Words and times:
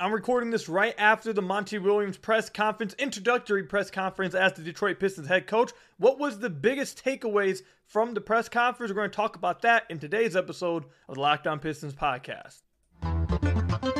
I'm 0.00 0.14
recording 0.14 0.48
this 0.48 0.66
right 0.66 0.94
after 0.96 1.34
the 1.34 1.42
Monty 1.42 1.76
Williams 1.76 2.16
press 2.16 2.48
conference, 2.48 2.94
introductory 2.94 3.64
press 3.64 3.90
conference 3.90 4.34
as 4.34 4.54
the 4.54 4.62
Detroit 4.62 4.98
Pistons 4.98 5.28
head 5.28 5.46
coach. 5.46 5.72
What 5.98 6.18
was 6.18 6.38
the 6.38 6.48
biggest 6.48 7.04
takeaways 7.04 7.60
from 7.84 8.14
the 8.14 8.22
press 8.22 8.48
conference? 8.48 8.90
We're 8.90 8.96
going 8.96 9.10
to 9.10 9.14
talk 9.14 9.36
about 9.36 9.60
that 9.60 9.82
in 9.90 9.98
today's 9.98 10.34
episode 10.36 10.84
of 11.06 11.16
the 11.16 11.20
Locked 11.20 11.46
On 11.46 11.58
Pistons 11.58 11.92
podcast. 11.92 12.60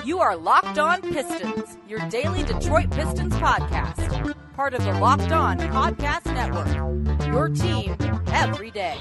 You 0.02 0.21
are 0.21 0.34
Locked 0.38 0.78
On 0.78 1.02
Pistons, 1.02 1.76
your 1.87 2.01
daily 2.08 2.44
Detroit 2.44 2.90
Pistons 2.90 3.35
podcast. 3.35 4.35
Part 4.54 4.72
of 4.72 4.82
the 4.82 4.92
Locked 4.94 5.32
On 5.32 5.58
Podcast 5.58 6.24
Network. 6.32 7.26
Your 7.26 7.51
team 7.51 7.94
every 8.32 8.71
day. 8.71 8.96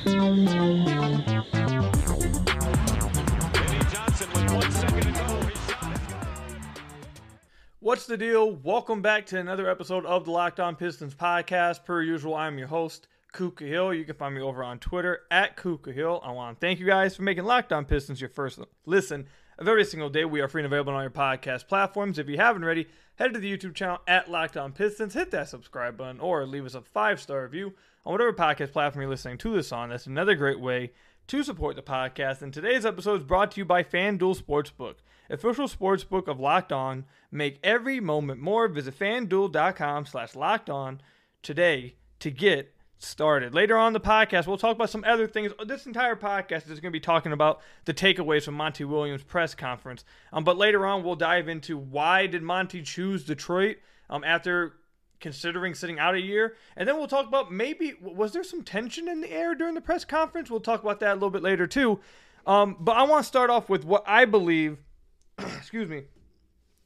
What's 7.82 8.06
the 8.06 8.18
deal? 8.18 8.52
Welcome 8.52 9.02
back 9.02 9.26
to 9.28 9.40
another 9.40 9.70
episode 9.70 10.06
of 10.06 10.26
the 10.26 10.32
Locked 10.32 10.60
On 10.60 10.76
Pistons 10.76 11.16
podcast. 11.16 11.86
Per 11.86 12.02
usual, 12.02 12.36
I'm 12.36 12.58
your 12.58 12.68
host, 12.68 13.08
Kuka 13.32 13.64
Hill. 13.64 13.94
You 13.94 14.04
can 14.04 14.18
find 14.18 14.36
me 14.36 14.42
over 14.42 14.62
on 14.66 14.80
Twitter 14.80 15.22
at 15.32 15.56
Kuka 15.56 15.94
Hill. 15.94 16.20
I 16.22 16.32
want 16.32 16.60
to 16.60 16.68
thank 16.68 16.82
you 16.82 16.86
guys 16.86 17.16
for 17.16 17.22
making 17.22 17.46
Locked 17.46 17.72
On 17.72 17.86
Pistons 17.86 18.20
your 18.20 18.32
first 18.32 18.60
listen 18.86 19.28
of 19.58 19.70
every 19.70 19.86
single 19.86 20.10
day. 20.10 20.26
We 20.26 20.42
are 20.42 20.50
free 20.50 20.62
and 20.62 20.66
available 20.66 20.92
on 20.92 21.04
your 21.04 21.10
podcast 21.10 21.70
platforms. 21.70 22.20
If 22.20 22.28
you 22.28 22.36
haven't 22.36 22.66
already, 22.66 22.90
head 23.16 23.34
to 23.34 23.40
the 23.40 23.50
YouTube 23.50 23.76
channel 23.76 24.00
at 24.10 24.30
Locked 24.30 24.58
On 24.58 24.74
Pistons, 24.74 25.14
hit 25.14 25.32
that 25.32 25.48
subscribe 25.48 25.96
button, 25.96 26.20
or 26.20 26.46
leave 26.46 26.66
us 26.66 26.76
a 26.76 26.82
five 26.82 27.22
star 27.22 27.44
review 27.44 27.76
on 28.06 28.12
whatever 28.12 28.34
podcast 28.34 28.74
platform 28.74 29.04
you're 29.04 29.10
listening 29.10 29.38
to 29.38 29.56
this 29.56 29.72
on. 29.72 29.88
That's 29.88 30.06
another 30.06 30.36
great 30.36 30.60
way 30.60 30.92
to 31.30 31.44
support 31.44 31.76
the 31.76 31.82
podcast. 31.84 32.42
And 32.42 32.52
today's 32.52 32.88
episode 32.88 33.22
is 33.22 33.28
brought 33.28 33.52
to 33.52 33.62
you 33.62 33.66
by 33.66 33.84
FanDuel 33.84 34.42
Sportsbook, 34.42 34.96
official 35.30 35.68
sportsbook 35.68 36.28
of 36.28 36.40
Locked 36.40 36.72
On. 36.72 37.06
Make 37.32 37.60
every 37.64 38.00
moment 38.00 38.42
more. 38.42 38.68
Visit 38.68 38.98
fanduel.com 38.98 40.08
slash 40.08 40.36
locked 40.36 40.72
on 40.72 41.02
today 41.44 41.96
to 42.20 42.32
get 42.32 42.74
started. 42.98 43.54
Later 43.54 43.78
on 43.78 43.94
the 43.94 44.00
podcast, 44.00 44.48
we'll 44.48 44.58
talk 44.58 44.76
about 44.76 44.90
some 44.90 45.04
other 45.06 45.28
things. 45.28 45.52
This 45.68 45.86
entire 45.86 46.16
podcast 46.16 46.64
is 46.64 46.80
going 46.80 46.92
to 46.92 46.92
be 46.92 47.00
talking 47.00 47.32
about 47.32 47.62
the 47.86 47.94
takeaways 47.94 48.46
from 48.46 48.56
Monty 48.56 48.84
Williams' 48.84 49.24
press 49.24 49.54
conference. 49.54 50.04
Um, 50.34 50.44
but 50.44 50.58
later 50.58 50.84
on, 50.84 51.04
we'll 51.04 51.16
dive 51.16 51.48
into 51.48 51.78
why 51.78 52.26
did 52.26 52.42
Monty 52.42 52.82
choose 52.82 53.24
Detroit 53.24 53.78
um, 54.10 54.24
after 54.24 54.74
considering 55.20 55.74
sitting 55.74 56.00
out 56.00 56.16
a 56.16 56.22
year. 56.22 56.56
And 56.76 56.88
then 56.88 56.98
we'll 56.98 57.08
talk 57.08 57.28
about 57.28 57.52
maybe 57.52 57.94
was 58.02 58.32
there 58.34 58.44
some 58.44 58.64
tension 58.64 59.08
in 59.08 59.22
the 59.22 59.32
air 59.32 59.56
during 59.56 59.76
the 59.76 59.82
press 59.82 60.06
conference? 60.06 60.50
We'll 60.50 60.60
talk 60.60 60.82
about 60.82 61.00
that 61.02 61.12
a 61.12 61.16
little 61.16 61.30
bit 61.30 61.44
later 61.44 61.68
too. 61.68 62.00
Um, 62.46 62.78
but 62.80 62.96
I 62.96 63.04
want 63.04 63.24
to 63.24 63.28
start 63.28 63.50
off 63.50 63.70
with 63.70 63.86
what 63.86 64.04
I 64.08 64.26
believe. 64.26 64.78
excuse 65.38 65.88
me. 65.88 66.04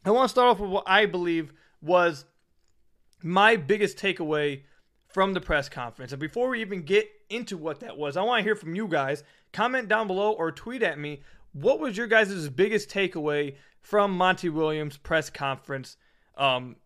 I 0.06 0.12
want 0.12 0.26
to 0.26 0.30
start 0.30 0.50
off 0.50 0.60
with 0.60 0.70
what 0.70 0.84
I 0.86 1.06
believe 1.06 1.54
was 1.82 2.26
my 3.22 3.56
biggest 3.56 3.98
takeaway 3.98 4.64
from 5.08 5.34
the 5.34 5.42
press 5.42 5.70
conference. 5.70 6.12
And 6.12 6.20
before 6.20 6.50
we 6.50 6.62
even 6.62 6.82
get 6.82 7.08
into 7.30 7.58
what 7.58 7.80
that 7.82 7.98
was, 7.98 8.18
I 8.18 8.24
want 8.24 8.40
to 8.40 8.44
hear 8.44 8.56
from 8.56 8.76
you 8.76 8.88
guys. 8.88 9.24
Comment 9.54 9.88
down 9.88 10.08
below 10.08 10.32
or 10.32 10.52
tweet 10.52 10.82
at 10.82 11.00
me. 11.00 11.22
What 11.54 11.80
was 11.80 11.96
your 11.96 12.08
guys' 12.08 12.50
biggest 12.50 12.90
takeaway 12.90 13.56
from 13.80 14.18
Monty 14.18 14.50
Williams' 14.50 14.98
press 14.98 15.30
conference 15.30 15.98
um, 16.36 16.78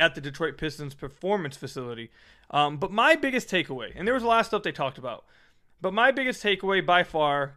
at 0.00 0.14
the 0.16 0.20
Detroit 0.20 0.56
Pistons 0.58 0.94
performance 0.94 1.56
facility? 1.56 2.10
Um, 2.50 2.78
but 2.78 2.90
my 2.90 3.14
biggest 3.14 3.48
takeaway, 3.48 3.92
and 3.94 4.06
there 4.06 4.14
was 4.14 4.24
a 4.24 4.26
lot 4.26 4.40
of 4.40 4.46
stuff 4.46 4.64
they 4.64 4.72
talked 4.72 4.98
about, 4.98 5.24
but 5.80 5.94
my 5.94 6.10
biggest 6.10 6.42
takeaway 6.42 6.84
by 6.84 7.04
far 7.04 7.56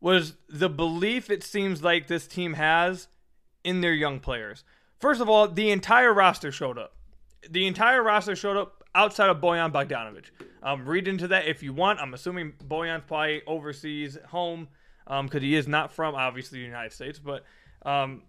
was 0.00 0.34
the 0.48 0.68
belief 0.68 1.30
it 1.30 1.42
seems 1.42 1.82
like 1.82 2.08
this 2.08 2.26
team 2.26 2.54
has 2.54 3.08
in 3.64 3.80
their 3.80 3.94
young 3.94 4.20
players. 4.20 4.64
First 5.00 5.20
of 5.20 5.28
all, 5.28 5.48
the 5.48 5.70
entire 5.70 6.12
roster 6.12 6.52
showed 6.52 6.78
up. 6.78 6.94
The 7.48 7.66
entire 7.66 8.02
roster 8.02 8.36
showed 8.36 8.56
up 8.56 8.84
outside 8.94 9.30
of 9.30 9.38
Bojan 9.38 9.72
Bogdanovic. 9.72 10.26
Um, 10.62 10.86
read 10.86 11.08
into 11.08 11.28
that 11.28 11.46
if 11.46 11.62
you 11.62 11.72
want. 11.72 12.00
I'm 12.00 12.14
assuming 12.14 12.52
Bojan's 12.66 13.04
probably 13.06 13.42
overseas 13.46 14.18
home 14.28 14.68
because 15.06 15.34
um, 15.34 15.40
he 15.40 15.54
is 15.54 15.68
not 15.68 15.92
from 15.92 16.14
obviously 16.14 16.60
the 16.60 16.64
United 16.64 16.92
States, 16.92 17.18
but 17.18 17.44
um, 17.84 18.22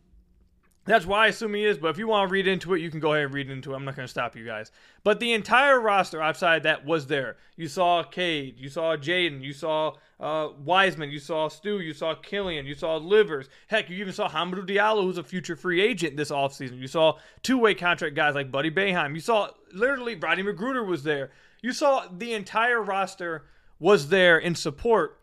that's 0.86 1.06
why 1.06 1.26
I 1.26 1.28
assume 1.28 1.56
he 1.56 1.66
is. 1.66 1.78
But 1.78 1.90
if 1.90 1.98
you 1.98 2.08
want 2.08 2.30
to 2.30 2.32
read 2.32 2.48
into 2.48 2.74
it, 2.76 2.82
you 2.82 2.92
can 2.92 3.00
go 3.00 3.14
ahead 3.14 3.26
and 3.26 3.34
read 3.34 3.50
into 3.50 3.74
it. 3.74 3.76
I'm 3.76 3.86
not 3.86 3.96
going 3.96 4.06
to 4.06 4.12
stop 4.12 4.36
you 4.36 4.46
guys. 4.46 4.72
But 5.04 5.20
the 5.20 5.34
entire 5.34 5.80
roster 5.80 6.22
outside 6.22 6.64
that 6.64 6.86
was 6.86 7.08
there. 7.08 7.38
You 7.56 7.68
saw 7.68 8.04
Cade, 8.04 8.56
you 8.58 8.70
saw 8.70 8.96
Jaden, 8.96 9.42
you 9.42 9.52
saw 9.52 9.96
uh, 10.20 10.50
Wiseman, 10.64 11.10
you 11.10 11.20
saw 11.20 11.48
Stu, 11.48 11.80
you 11.80 11.94
saw 11.94 12.14
Killian, 12.14 12.66
you 12.68 12.76
saw 12.76 12.98
Livers. 12.98 13.50
Heck, 13.68 13.90
you 13.90 13.98
even 13.98 14.14
saw 14.14 14.30
Hamidou 14.30 14.68
Diallo, 14.68 15.04
who's 15.04 15.18
a 15.18 15.24
future 15.24 15.56
free 15.56 15.82
agent 15.82 16.18
this 16.18 16.32
offseason. 16.32 16.80
You 16.80 16.88
saw 16.88 17.18
two-way 17.42 17.74
contract 17.74 18.16
guys 18.16 18.36
like 18.36 18.52
Buddy 18.52 18.70
Boeheim. 18.70 19.16
You 19.16 19.22
saw 19.22 19.50
literally 19.74 20.16
Rodney 20.16 20.44
McGruder 20.44 20.86
was 20.86 21.04
there. 21.04 21.32
You 21.62 21.74
saw 21.74 22.06
the 22.16 22.34
entire 22.34 22.82
roster 22.82 23.46
was 23.80 24.10
there 24.10 24.38
in 24.38 24.54
support 24.54 25.20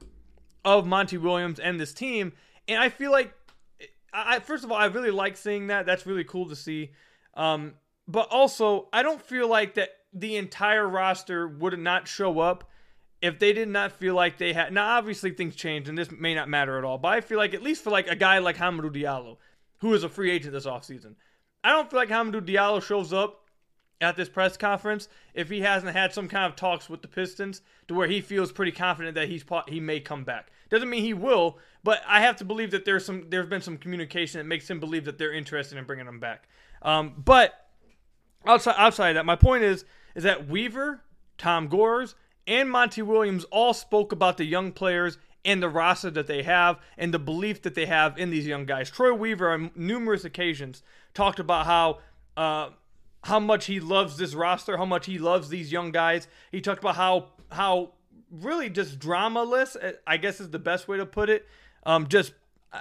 of 0.64 0.86
Monty 0.86 1.18
Williams 1.18 1.60
and 1.60 1.78
this 1.80 1.92
team. 1.94 2.32
And 2.68 2.80
I 2.80 2.88
feel 2.88 3.12
like 3.12 3.32
I, 4.12 4.40
first 4.40 4.64
of 4.64 4.70
all, 4.70 4.78
I 4.78 4.86
really 4.86 5.10
like 5.10 5.36
seeing 5.36 5.68
that. 5.68 5.86
That's 5.86 6.06
really 6.06 6.24
cool 6.24 6.48
to 6.48 6.56
see. 6.56 6.90
Um, 7.34 7.74
but 8.06 8.28
also, 8.30 8.88
I 8.92 9.02
don't 9.02 9.22
feel 9.22 9.48
like 9.48 9.74
that 9.74 9.90
the 10.12 10.36
entire 10.36 10.86
roster 10.86 11.48
would 11.48 11.78
not 11.78 12.06
show 12.06 12.40
up 12.40 12.68
if 13.22 13.38
they 13.38 13.52
did 13.52 13.68
not 13.68 13.92
feel 13.92 14.14
like 14.14 14.36
they 14.36 14.52
had. 14.52 14.72
Now, 14.72 14.96
obviously, 14.96 15.30
things 15.30 15.54
change, 15.54 15.88
and 15.88 15.96
this 15.96 16.10
may 16.10 16.34
not 16.34 16.48
matter 16.48 16.76
at 16.76 16.84
all. 16.84 16.98
But 16.98 17.08
I 17.08 17.20
feel 17.20 17.38
like, 17.38 17.54
at 17.54 17.62
least 17.62 17.84
for 17.84 17.90
like 17.90 18.08
a 18.08 18.16
guy 18.16 18.38
like 18.38 18.56
Hamidou 18.56 18.94
Diallo, 18.94 19.38
who 19.78 19.94
is 19.94 20.04
a 20.04 20.08
free 20.08 20.30
agent 20.30 20.52
this 20.52 20.66
offseason, 20.66 21.14
I 21.64 21.70
don't 21.70 21.88
feel 21.88 22.00
like 22.00 22.08
Hamidou 22.08 22.42
Diallo 22.42 22.82
shows 22.82 23.12
up 23.12 23.42
at 24.00 24.16
this 24.16 24.28
press 24.28 24.56
conference 24.56 25.08
if 25.32 25.48
he 25.48 25.60
hasn't 25.60 25.92
had 25.92 26.12
some 26.12 26.28
kind 26.28 26.46
of 26.46 26.56
talks 26.56 26.90
with 26.90 27.02
the 27.02 27.08
Pistons 27.08 27.62
to 27.86 27.94
where 27.94 28.08
he 28.08 28.20
feels 28.20 28.50
pretty 28.50 28.72
confident 28.72 29.14
that 29.14 29.28
he's 29.28 29.44
he 29.68 29.80
may 29.80 30.00
come 30.00 30.24
back. 30.24 30.50
Doesn't 30.72 30.88
mean 30.88 31.02
he 31.02 31.12
will, 31.12 31.58
but 31.84 32.00
I 32.08 32.22
have 32.22 32.36
to 32.36 32.46
believe 32.46 32.70
that 32.70 32.86
there's 32.86 33.04
some 33.04 33.26
there's 33.28 33.46
been 33.46 33.60
some 33.60 33.76
communication 33.76 34.38
that 34.38 34.44
makes 34.44 34.70
him 34.70 34.80
believe 34.80 35.04
that 35.04 35.18
they're 35.18 35.30
interested 35.34 35.76
in 35.76 35.84
bringing 35.84 36.06
him 36.06 36.18
back. 36.18 36.48
Um, 36.80 37.12
but 37.22 37.68
outside 38.46 38.76
outside 38.78 39.10
of 39.10 39.14
that, 39.16 39.26
my 39.26 39.36
point 39.36 39.64
is 39.64 39.84
is 40.14 40.24
that 40.24 40.48
Weaver, 40.48 41.02
Tom 41.36 41.68
Gores, 41.68 42.14
and 42.46 42.70
Monty 42.70 43.02
Williams 43.02 43.44
all 43.50 43.74
spoke 43.74 44.12
about 44.12 44.38
the 44.38 44.46
young 44.46 44.72
players 44.72 45.18
and 45.44 45.62
the 45.62 45.68
roster 45.68 46.10
that 46.10 46.26
they 46.26 46.42
have 46.42 46.78
and 46.96 47.12
the 47.12 47.18
belief 47.18 47.60
that 47.62 47.74
they 47.74 47.84
have 47.84 48.16
in 48.16 48.30
these 48.30 48.46
young 48.46 48.64
guys. 48.64 48.90
Troy 48.90 49.12
Weaver 49.12 49.52
on 49.52 49.72
numerous 49.76 50.24
occasions 50.24 50.82
talked 51.12 51.38
about 51.38 51.66
how 51.66 51.98
uh, 52.38 52.70
how 53.24 53.38
much 53.38 53.66
he 53.66 53.78
loves 53.78 54.16
this 54.16 54.32
roster, 54.32 54.78
how 54.78 54.86
much 54.86 55.04
he 55.04 55.18
loves 55.18 55.50
these 55.50 55.70
young 55.70 55.92
guys. 55.92 56.28
He 56.50 56.62
talked 56.62 56.80
about 56.82 56.96
how 56.96 57.26
how 57.50 57.92
really 58.32 58.70
just 58.70 58.98
dramaless, 58.98 59.76
uh, 59.82 59.92
I 60.06 60.16
guess 60.16 60.40
is 60.40 60.50
the 60.50 60.58
best 60.58 60.88
way 60.88 60.96
to 60.96 61.06
put 61.06 61.28
it. 61.28 61.46
Um, 61.84 62.08
just, 62.08 62.32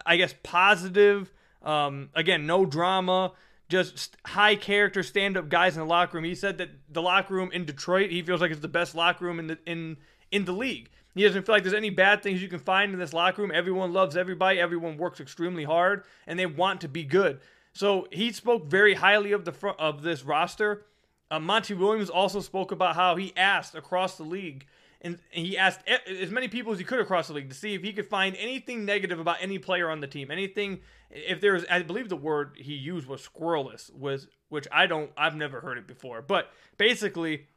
I 0.05 0.17
guess, 0.17 0.33
positive. 0.43 1.31
Um, 1.61 2.09
again, 2.15 2.47
no 2.47 2.65
drama, 2.65 3.33
just 3.69 4.17
high 4.25 4.55
character 4.55 5.03
stand 5.03 5.37
up 5.37 5.49
guys 5.49 5.75
in 5.75 5.81
the 5.81 5.87
locker 5.87 6.17
room. 6.17 6.23
He 6.23 6.35
said 6.35 6.57
that 6.57 6.69
the 6.89 7.01
locker 7.01 7.33
room 7.33 7.51
in 7.51 7.65
Detroit, 7.65 8.09
he 8.09 8.21
feels 8.21 8.41
like 8.41 8.51
it's 8.51 8.61
the 8.61 8.67
best 8.67 8.95
locker 8.95 9.25
room 9.25 9.39
in 9.39 9.47
the 9.47 9.59
in 9.65 9.97
in 10.31 10.45
the 10.45 10.53
league. 10.53 10.89
He 11.13 11.23
doesn't 11.23 11.45
feel 11.45 11.53
like 11.53 11.63
there's 11.63 11.75
any 11.75 11.89
bad 11.89 12.23
things 12.23 12.41
you 12.41 12.47
can 12.47 12.59
find 12.59 12.93
in 12.93 12.99
this 12.99 13.13
locker 13.13 13.41
room. 13.41 13.51
Everyone 13.53 13.91
loves 13.91 14.15
everybody. 14.15 14.59
Everyone 14.59 14.97
works 14.97 15.19
extremely 15.19 15.65
hard, 15.65 16.03
and 16.25 16.39
they 16.39 16.45
want 16.45 16.81
to 16.81 16.87
be 16.87 17.03
good. 17.03 17.41
So 17.73 18.07
he 18.11 18.31
spoke 18.31 18.65
very 18.65 18.93
highly 18.93 19.31
of 19.33 19.45
the 19.45 19.51
front 19.51 19.79
of 19.79 20.03
this 20.03 20.23
roster. 20.23 20.85
Uh, 21.29 21.39
Monty 21.39 21.73
Williams 21.73 22.09
also 22.09 22.41
spoke 22.41 22.71
about 22.71 22.95
how 22.95 23.15
he 23.15 23.33
asked 23.37 23.75
across 23.75 24.17
the 24.17 24.23
league 24.23 24.65
and 25.01 25.19
he 25.31 25.57
asked 25.57 25.81
as 26.07 26.29
many 26.29 26.47
people 26.47 26.71
as 26.71 26.79
he 26.79 26.85
could 26.85 26.99
across 26.99 27.27
the 27.27 27.33
league 27.33 27.49
to 27.49 27.55
see 27.55 27.73
if 27.73 27.81
he 27.81 27.91
could 27.91 28.07
find 28.07 28.35
anything 28.37 28.85
negative 28.85 29.19
about 29.19 29.37
any 29.41 29.57
player 29.57 29.89
on 29.89 29.99
the 29.99 30.07
team. 30.07 30.29
Anything, 30.29 30.81
if 31.09 31.41
there 31.41 31.53
was, 31.53 31.65
I 31.69 31.81
believe 31.81 32.07
the 32.07 32.15
word 32.15 32.55
he 32.57 32.73
used 32.73 33.07
was 33.07 33.27
squirrelless, 33.27 33.91
was 33.93 34.27
which 34.49 34.67
I 34.71 34.85
don't, 34.85 35.11
I've 35.17 35.35
never 35.35 35.61
heard 35.61 35.79
it 35.79 35.87
before. 35.87 36.21
But 36.21 36.51
basically, 36.77 37.47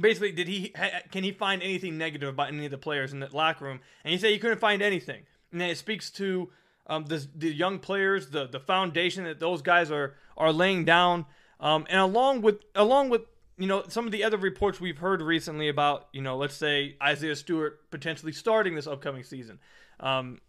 basically, 0.00 0.32
did 0.32 0.48
he 0.48 0.74
can 1.10 1.22
he 1.22 1.30
find 1.30 1.62
anything 1.62 1.96
negative 1.96 2.28
about 2.28 2.48
any 2.48 2.64
of 2.64 2.70
the 2.70 2.78
players 2.78 3.12
in 3.12 3.20
the 3.20 3.28
locker 3.32 3.64
room? 3.64 3.80
And 4.04 4.12
he 4.12 4.18
said 4.18 4.30
he 4.30 4.38
couldn't 4.38 4.58
find 4.58 4.82
anything. 4.82 5.22
And 5.52 5.62
it 5.62 5.78
speaks 5.78 6.10
to 6.12 6.50
um, 6.88 7.04
the 7.04 7.26
the 7.36 7.52
young 7.52 7.78
players, 7.78 8.30
the 8.30 8.46
the 8.46 8.60
foundation 8.60 9.24
that 9.24 9.38
those 9.38 9.62
guys 9.62 9.90
are 9.90 10.16
are 10.36 10.52
laying 10.52 10.84
down. 10.84 11.26
Um, 11.60 11.86
and 11.88 12.00
along 12.00 12.42
with 12.42 12.62
along 12.74 13.10
with 13.10 13.22
you 13.62 13.68
know, 13.68 13.84
some 13.86 14.06
of 14.06 14.12
the 14.12 14.24
other 14.24 14.38
reports 14.38 14.80
we've 14.80 14.98
heard 14.98 15.22
recently 15.22 15.68
about, 15.68 16.08
you 16.12 16.20
know, 16.20 16.36
let's 16.36 16.56
say 16.56 16.96
Isaiah 17.00 17.36
Stewart 17.36 17.88
potentially 17.92 18.32
starting 18.32 18.74
this 18.74 18.88
upcoming 18.88 19.22
season. 19.22 19.60
Um, 20.00 20.40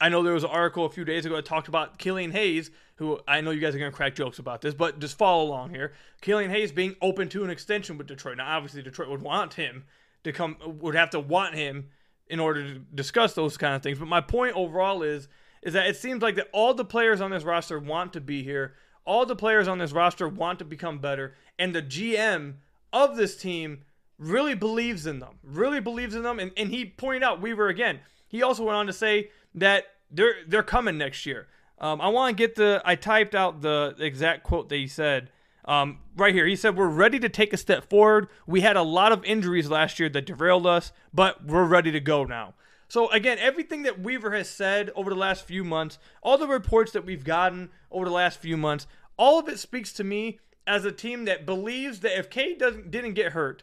I 0.00 0.08
know 0.08 0.22
there 0.22 0.32
was 0.32 0.44
an 0.44 0.48
article 0.48 0.86
a 0.86 0.90
few 0.90 1.04
days 1.04 1.26
ago 1.26 1.36
that 1.36 1.44
talked 1.44 1.68
about 1.68 1.98
Killian 1.98 2.30
Hayes, 2.30 2.70
who 2.94 3.20
I 3.28 3.42
know 3.42 3.50
you 3.50 3.60
guys 3.60 3.74
are 3.74 3.78
going 3.78 3.90
to 3.90 3.94
crack 3.94 4.14
jokes 4.14 4.38
about 4.38 4.62
this, 4.62 4.72
but 4.72 5.00
just 5.00 5.18
follow 5.18 5.44
along 5.44 5.68
here. 5.68 5.92
Killian 6.22 6.50
Hayes 6.50 6.72
being 6.72 6.96
open 7.02 7.28
to 7.28 7.44
an 7.44 7.50
extension 7.50 7.98
with 7.98 8.06
Detroit. 8.06 8.38
Now, 8.38 8.56
obviously, 8.56 8.80
Detroit 8.80 9.10
would 9.10 9.20
want 9.20 9.52
him 9.52 9.84
to 10.24 10.32
come, 10.32 10.56
would 10.64 10.94
have 10.94 11.10
to 11.10 11.20
want 11.20 11.54
him 11.54 11.90
in 12.26 12.40
order 12.40 12.62
to 12.62 12.78
discuss 12.94 13.34
those 13.34 13.58
kind 13.58 13.74
of 13.74 13.82
things. 13.82 13.98
But 13.98 14.08
my 14.08 14.22
point 14.22 14.56
overall 14.56 15.02
is, 15.02 15.28
is 15.60 15.74
that 15.74 15.88
it 15.88 15.96
seems 15.96 16.22
like 16.22 16.36
that 16.36 16.48
all 16.54 16.72
the 16.72 16.86
players 16.86 17.20
on 17.20 17.30
this 17.30 17.44
roster 17.44 17.78
want 17.78 18.14
to 18.14 18.20
be 18.22 18.42
here. 18.42 18.76
All 19.04 19.26
the 19.26 19.36
players 19.36 19.68
on 19.68 19.78
this 19.78 19.92
roster 19.92 20.28
want 20.28 20.58
to 20.58 20.64
become 20.64 20.98
better, 20.98 21.34
and 21.58 21.74
the 21.74 21.82
GM 21.82 22.54
of 22.92 23.16
this 23.16 23.36
team 23.36 23.84
really 24.18 24.54
believes 24.54 25.06
in 25.06 25.18
them. 25.18 25.38
Really 25.42 25.80
believes 25.80 26.14
in 26.14 26.22
them, 26.22 26.38
and, 26.38 26.52
and 26.56 26.70
he 26.70 26.84
pointed 26.84 27.22
out 27.22 27.40
Weaver 27.40 27.68
again. 27.68 28.00
He 28.28 28.42
also 28.42 28.64
went 28.64 28.76
on 28.76 28.86
to 28.86 28.92
say 28.92 29.30
that 29.54 29.86
they're 30.10 30.34
they're 30.46 30.62
coming 30.62 30.98
next 30.98 31.26
year. 31.26 31.48
Um, 31.78 32.00
I 32.00 32.08
want 32.08 32.36
to 32.36 32.40
get 32.40 32.54
the. 32.54 32.82
I 32.84 32.94
typed 32.94 33.34
out 33.34 33.62
the 33.62 33.96
exact 33.98 34.44
quote 34.44 34.68
that 34.68 34.76
he 34.76 34.86
said. 34.86 35.30
Um, 35.64 35.98
right 36.16 36.34
here, 36.34 36.46
he 36.46 36.56
said, 36.56 36.76
We're 36.76 36.88
ready 36.88 37.18
to 37.20 37.28
take 37.28 37.52
a 37.52 37.56
step 37.56 37.88
forward. 37.88 38.28
We 38.46 38.60
had 38.62 38.76
a 38.76 38.82
lot 38.82 39.12
of 39.12 39.24
injuries 39.24 39.68
last 39.68 39.98
year 39.98 40.08
that 40.08 40.26
derailed 40.26 40.66
us, 40.66 40.92
but 41.12 41.44
we're 41.44 41.64
ready 41.64 41.90
to 41.92 42.00
go 42.00 42.24
now. 42.24 42.54
So, 42.90 43.08
again, 43.12 43.38
everything 43.38 43.84
that 43.84 44.00
Weaver 44.00 44.32
has 44.32 44.50
said 44.50 44.90
over 44.96 45.10
the 45.10 45.16
last 45.16 45.44
few 45.44 45.62
months, 45.62 46.00
all 46.22 46.36
the 46.36 46.48
reports 46.48 46.90
that 46.90 47.06
we've 47.06 47.22
gotten 47.22 47.70
over 47.88 48.04
the 48.04 48.10
last 48.10 48.40
few 48.40 48.56
months, 48.56 48.88
all 49.16 49.38
of 49.38 49.48
it 49.48 49.60
speaks 49.60 49.92
to 49.92 50.02
me 50.02 50.40
as 50.66 50.84
a 50.84 50.90
team 50.90 51.24
that 51.26 51.46
believes 51.46 52.00
that 52.00 52.18
if 52.18 52.28
Cade 52.28 52.58
doesn't 52.58 52.90
didn't 52.90 53.14
get 53.14 53.30
hurt, 53.30 53.62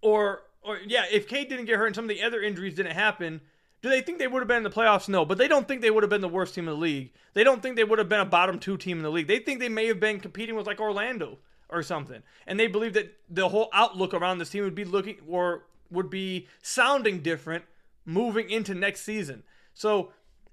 or 0.00 0.44
or 0.62 0.78
yeah, 0.86 1.04
if 1.12 1.28
Cade 1.28 1.50
didn't 1.50 1.66
get 1.66 1.76
hurt 1.76 1.88
and 1.88 1.94
some 1.94 2.06
of 2.06 2.08
the 2.08 2.22
other 2.22 2.40
injuries 2.40 2.74
didn't 2.74 2.94
happen, 2.94 3.42
do 3.82 3.90
they 3.90 4.00
think 4.00 4.18
they 4.18 4.26
would 4.26 4.40
have 4.40 4.48
been 4.48 4.56
in 4.56 4.62
the 4.62 4.70
playoffs? 4.70 5.06
No, 5.06 5.26
but 5.26 5.36
they 5.36 5.46
don't 5.46 5.68
think 5.68 5.82
they 5.82 5.90
would 5.90 6.02
have 6.02 6.08
been 6.08 6.22
the 6.22 6.28
worst 6.28 6.54
team 6.54 6.68
in 6.68 6.74
the 6.74 6.80
league. 6.80 7.12
They 7.34 7.44
don't 7.44 7.62
think 7.62 7.76
they 7.76 7.84
would 7.84 7.98
have 7.98 8.08
been 8.08 8.20
a 8.20 8.24
bottom 8.24 8.58
two 8.58 8.78
team 8.78 8.96
in 8.96 9.02
the 9.02 9.10
league. 9.10 9.26
They 9.26 9.40
think 9.40 9.60
they 9.60 9.68
may 9.68 9.88
have 9.88 10.00
been 10.00 10.20
competing 10.20 10.56
with 10.56 10.66
like 10.66 10.80
Orlando 10.80 11.36
or 11.68 11.82
something. 11.82 12.22
And 12.46 12.58
they 12.58 12.66
believe 12.66 12.94
that 12.94 13.14
the 13.28 13.50
whole 13.50 13.68
outlook 13.74 14.14
around 14.14 14.38
this 14.38 14.48
team 14.48 14.64
would 14.64 14.74
be 14.74 14.86
looking 14.86 15.18
or 15.28 15.64
would 15.90 16.08
be 16.08 16.46
sounding 16.62 17.20
different 17.20 17.64
moving 18.04 18.50
into 18.50 18.74
next 18.74 19.02
season. 19.02 19.42
So 19.74 20.12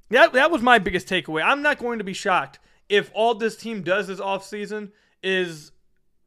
that 0.10 0.34
that 0.34 0.52
was 0.52 0.62
my 0.62 0.80
biggest 0.80 1.08
takeaway. 1.08 1.44
I'm 1.44 1.62
not 1.62 1.80
going 1.80 1.98
to 1.98 2.04
be 2.04 2.14
shocked 2.14 2.60
if 2.90 3.12
all 3.14 3.36
this 3.36 3.56
team 3.56 3.82
does 3.82 4.08
this 4.08 4.20
offseason 4.20 4.92
is 5.22 5.72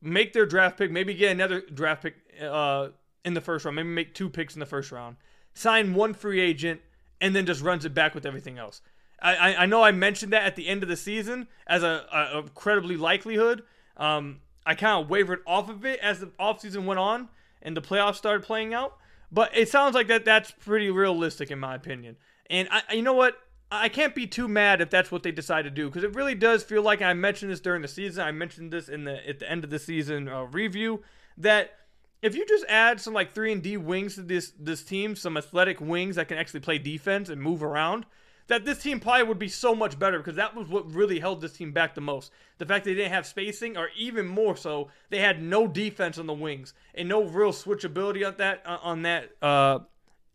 make 0.02 0.32
their 0.32 0.46
draft 0.46 0.78
pick, 0.78 0.90
maybe 0.90 1.14
get 1.14 1.32
another 1.32 1.62
draft 1.72 2.02
pick 2.02 2.14
uh, 2.40 2.88
in 3.24 3.34
the 3.34 3.40
first 3.40 3.64
round, 3.64 3.76
maybe 3.76 3.88
make 3.88 4.14
two 4.14 4.28
picks 4.28 4.54
in 4.54 4.60
the 4.60 4.66
first 4.66 4.92
round, 4.92 5.16
sign 5.54 5.94
one 5.94 6.14
free 6.14 6.40
agent, 6.40 6.80
and 7.20 7.34
then 7.34 7.46
just 7.46 7.62
runs 7.62 7.84
it 7.84 7.94
back 7.94 8.14
with 8.14 8.26
everything 8.26 8.58
else. 8.58 8.80
I, 9.22 9.54
I 9.54 9.66
know 9.66 9.82
I 9.82 9.92
mentioned 9.92 10.32
that 10.32 10.44
at 10.44 10.56
the 10.56 10.66
end 10.66 10.82
of 10.82 10.88
the 10.88 10.96
season 10.96 11.46
as 11.66 11.82
a, 11.82 12.06
a 12.10 12.38
incredibly 12.38 12.96
likelihood. 12.96 13.62
Um, 13.98 14.40
I 14.64 14.74
kind 14.74 15.02
of 15.02 15.10
wavered 15.10 15.40
off 15.46 15.68
of 15.68 15.84
it 15.84 16.00
as 16.00 16.20
the 16.20 16.28
offseason 16.40 16.86
went 16.86 16.98
on 17.00 17.28
and 17.60 17.76
the 17.76 17.82
playoffs 17.82 18.16
started 18.16 18.46
playing 18.46 18.72
out. 18.72 18.96
But 19.32 19.56
it 19.56 19.68
sounds 19.68 19.94
like 19.94 20.08
that 20.08 20.24
that's 20.24 20.50
pretty 20.50 20.90
realistic 20.90 21.50
in 21.50 21.58
my 21.58 21.74
opinion. 21.74 22.16
And 22.48 22.68
I, 22.70 22.94
you 22.94 23.02
know 23.02 23.12
what? 23.12 23.36
I 23.72 23.88
can't 23.88 24.14
be 24.16 24.26
too 24.26 24.48
mad 24.48 24.80
if 24.80 24.90
that's 24.90 25.12
what 25.12 25.22
they 25.22 25.30
decide 25.30 25.62
to 25.62 25.70
do 25.70 25.86
because 25.88 26.02
it 26.02 26.14
really 26.16 26.34
does 26.34 26.64
feel 26.64 26.82
like 26.82 27.00
I 27.00 27.12
mentioned 27.14 27.52
this 27.52 27.60
during 27.60 27.82
the 27.82 27.88
season. 27.88 28.24
I 28.24 28.32
mentioned 28.32 28.72
this 28.72 28.88
in 28.88 29.04
the 29.04 29.28
at 29.28 29.38
the 29.38 29.50
end 29.50 29.62
of 29.62 29.70
the 29.70 29.78
season 29.78 30.28
uh, 30.28 30.42
review 30.42 31.02
that 31.38 31.74
if 32.20 32.34
you 32.34 32.44
just 32.46 32.64
add 32.68 33.00
some 33.00 33.14
like 33.14 33.32
three 33.32 33.52
and 33.52 33.62
D 33.62 33.76
wings 33.76 34.16
to 34.16 34.22
this 34.22 34.52
this 34.58 34.82
team, 34.82 35.14
some 35.14 35.36
athletic 35.36 35.80
wings 35.80 36.16
that 36.16 36.26
can 36.26 36.36
actually 36.36 36.60
play 36.60 36.78
defense 36.78 37.28
and 37.28 37.40
move 37.40 37.62
around, 37.62 38.06
that 38.50 38.64
this 38.64 38.82
team 38.82 38.98
probably 38.98 39.22
would 39.22 39.38
be 39.38 39.48
so 39.48 39.76
much 39.76 39.96
better 39.96 40.18
because 40.18 40.34
that 40.34 40.56
was 40.56 40.66
what 40.66 40.92
really 40.92 41.20
held 41.20 41.40
this 41.40 41.52
team 41.52 41.70
back 41.70 41.94
the 41.94 42.00
most. 42.00 42.32
The 42.58 42.66
fact 42.66 42.84
they 42.84 42.94
didn't 42.94 43.12
have 43.12 43.24
spacing, 43.24 43.76
or 43.76 43.90
even 43.96 44.26
more 44.26 44.56
so, 44.56 44.88
they 45.08 45.20
had 45.20 45.40
no 45.40 45.68
defense 45.68 46.18
on 46.18 46.26
the 46.26 46.32
wings 46.32 46.74
and 46.92 47.08
no 47.08 47.22
real 47.22 47.52
switchability 47.52 48.26
on 48.26 48.34
that 48.38 48.62
uh, 48.66 48.78
on 48.82 49.02
that 49.02 49.30
uh, 49.40 49.78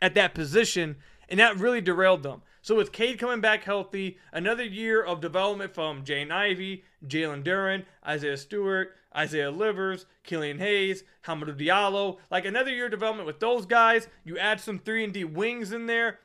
at 0.01 0.15
that 0.15 0.33
position, 0.33 0.95
and 1.27 1.41
that 1.41 1.57
really 1.57 1.81
derailed 1.81 2.23
them. 2.23 2.41
So 2.61 2.73
with 2.75 2.93
Cade 2.93 3.19
coming 3.19 3.41
back 3.41 3.65
healthy, 3.65 4.17
another 4.31 4.63
year 4.63 5.03
of 5.03 5.19
development 5.19 5.75
from 5.75 6.05
Jaden 6.05 6.31
Ivey, 6.31 6.85
Jalen 7.05 7.43
Duren, 7.43 7.83
Isaiah 8.07 8.37
Stewart, 8.37 8.95
Isaiah 9.13 9.51
Livers, 9.51 10.05
Killian 10.23 10.59
Hayes, 10.59 11.03
Hamidou 11.25 11.59
Diallo, 11.59 12.17
like 12.31 12.45
another 12.45 12.71
year 12.71 12.85
of 12.85 12.91
development 12.91 13.27
with 13.27 13.41
those 13.41 13.65
guys. 13.65 14.07
You 14.23 14.37
add 14.37 14.61
some 14.61 14.79
3 14.79 15.03
and 15.03 15.13
D 15.13 15.25
wings 15.25 15.73
in 15.73 15.85
there, 15.85 16.19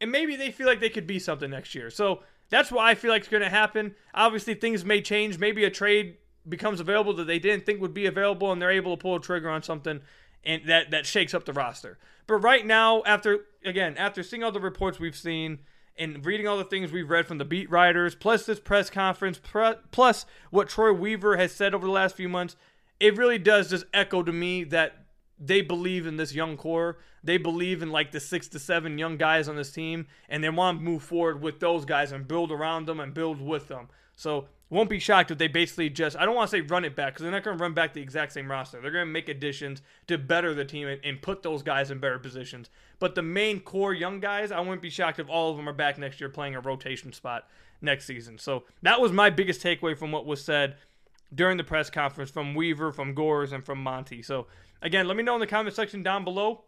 and 0.00 0.10
maybe 0.10 0.36
they 0.36 0.50
feel 0.50 0.66
like 0.66 0.80
they 0.80 0.90
could 0.90 1.06
be 1.06 1.18
something 1.18 1.50
next 1.50 1.74
year. 1.74 1.90
So 1.90 2.22
that's 2.50 2.70
what 2.70 2.84
I 2.84 2.94
feel 2.94 3.10
like 3.10 3.22
is 3.22 3.28
going 3.28 3.42
to 3.42 3.48
happen. 3.48 3.94
Obviously, 4.14 4.54
things 4.54 4.84
may 4.84 5.00
change. 5.00 5.38
Maybe 5.38 5.64
a 5.64 5.70
trade 5.70 6.16
becomes 6.48 6.80
available 6.80 7.14
that 7.14 7.26
they 7.26 7.38
didn't 7.38 7.64
think 7.64 7.80
would 7.80 7.94
be 7.94 8.06
available, 8.06 8.52
and 8.52 8.60
they're 8.60 8.70
able 8.70 8.96
to 8.96 9.00
pull 9.00 9.16
a 9.16 9.20
trigger 9.20 9.48
on 9.48 9.62
something, 9.62 10.00
and 10.44 10.62
that 10.66 10.90
that 10.90 11.06
shakes 11.06 11.34
up 11.34 11.44
the 11.44 11.52
roster. 11.52 11.98
But 12.26 12.36
right 12.36 12.66
now, 12.66 13.02
after 13.04 13.46
again, 13.64 13.96
after 13.96 14.22
seeing 14.22 14.42
all 14.42 14.52
the 14.52 14.60
reports 14.60 14.98
we've 14.98 15.16
seen 15.16 15.60
and 15.96 16.26
reading 16.26 16.46
all 16.48 16.58
the 16.58 16.64
things 16.64 16.90
we've 16.90 17.08
read 17.08 17.26
from 17.26 17.38
the 17.38 17.44
beat 17.44 17.70
writers, 17.70 18.14
plus 18.14 18.46
this 18.46 18.60
press 18.60 18.90
conference, 18.90 19.40
plus 19.90 20.26
what 20.50 20.68
Troy 20.68 20.92
Weaver 20.92 21.36
has 21.36 21.52
said 21.52 21.72
over 21.72 21.86
the 21.86 21.92
last 21.92 22.16
few 22.16 22.28
months, 22.28 22.56
it 22.98 23.16
really 23.16 23.38
does 23.38 23.70
just 23.70 23.84
echo 23.94 24.22
to 24.22 24.32
me 24.32 24.64
that 24.64 25.03
they 25.46 25.60
believe 25.60 26.06
in 26.06 26.16
this 26.16 26.34
young 26.34 26.56
core. 26.56 26.98
They 27.22 27.38
believe 27.38 27.82
in 27.82 27.90
like 27.90 28.12
the 28.12 28.20
six 28.20 28.48
to 28.48 28.58
seven 28.58 28.98
young 28.98 29.16
guys 29.16 29.48
on 29.48 29.56
this 29.56 29.72
team, 29.72 30.06
and 30.28 30.42
they 30.42 30.50
want 30.50 30.78
to 30.78 30.84
move 30.84 31.02
forward 31.02 31.40
with 31.40 31.60
those 31.60 31.84
guys 31.84 32.12
and 32.12 32.28
build 32.28 32.52
around 32.52 32.86
them 32.86 33.00
and 33.00 33.14
build 33.14 33.40
with 33.40 33.68
them. 33.68 33.88
So 34.16 34.48
won't 34.70 34.90
be 34.90 34.98
shocked 34.98 35.30
if 35.30 35.38
they 35.38 35.46
basically 35.46 35.88
just 35.88 36.16
I 36.16 36.24
don't 36.24 36.34
want 36.34 36.50
to 36.50 36.56
say 36.56 36.60
run 36.62 36.84
it 36.84 36.96
back 36.96 37.12
because 37.12 37.22
they're 37.22 37.30
not 37.30 37.44
going 37.44 37.56
to 37.56 37.62
run 37.62 37.74
back 37.74 37.94
the 37.94 38.00
exact 38.00 38.32
same 38.32 38.50
roster. 38.50 38.80
They're 38.80 38.90
going 38.90 39.06
to 39.06 39.12
make 39.12 39.28
additions 39.28 39.82
to 40.08 40.18
better 40.18 40.54
the 40.54 40.64
team 40.64 40.88
and, 40.88 41.00
and, 41.04 41.22
put 41.22 41.42
those 41.42 41.62
guys 41.62 41.90
in 41.90 41.98
better 41.98 42.18
positions. 42.18 42.70
But 42.98 43.14
the 43.14 43.22
main 43.22 43.60
core 43.60 43.94
young 43.94 44.20
guys, 44.20 44.50
I 44.50 44.60
wouldn't 44.60 44.82
be 44.82 44.90
shocked 44.90 45.18
if 45.18 45.28
all 45.28 45.50
of 45.50 45.56
them 45.56 45.68
are 45.68 45.74
back 45.74 45.98
next 45.98 46.20
year 46.20 46.28
playing 46.28 46.54
a 46.54 46.60
rotation 46.60 47.12
spot 47.12 47.48
next 47.80 48.06
season. 48.06 48.38
So 48.38 48.64
that 48.82 49.00
was 49.00 49.12
my 49.12 49.30
biggest 49.30 49.62
takeaway 49.62 49.96
from 49.96 50.12
what 50.12 50.26
was 50.26 50.44
said 50.44 50.76
during 51.34 51.56
the 51.56 51.64
press 51.64 51.90
conference 51.90 52.30
from 52.30 52.54
Weaver, 52.54 52.92
from 52.92 53.14
Gores, 53.14 53.52
and 53.52 53.64
from 53.64 53.82
Monty. 53.82 54.22
So 54.22 54.46
again, 54.84 55.08
let 55.08 55.16
me 55.16 55.22
know 55.24 55.34
in 55.34 55.40
the 55.40 55.46
comment 55.46 55.74
section 55.74 56.02
down 56.02 56.22
below 56.22 56.64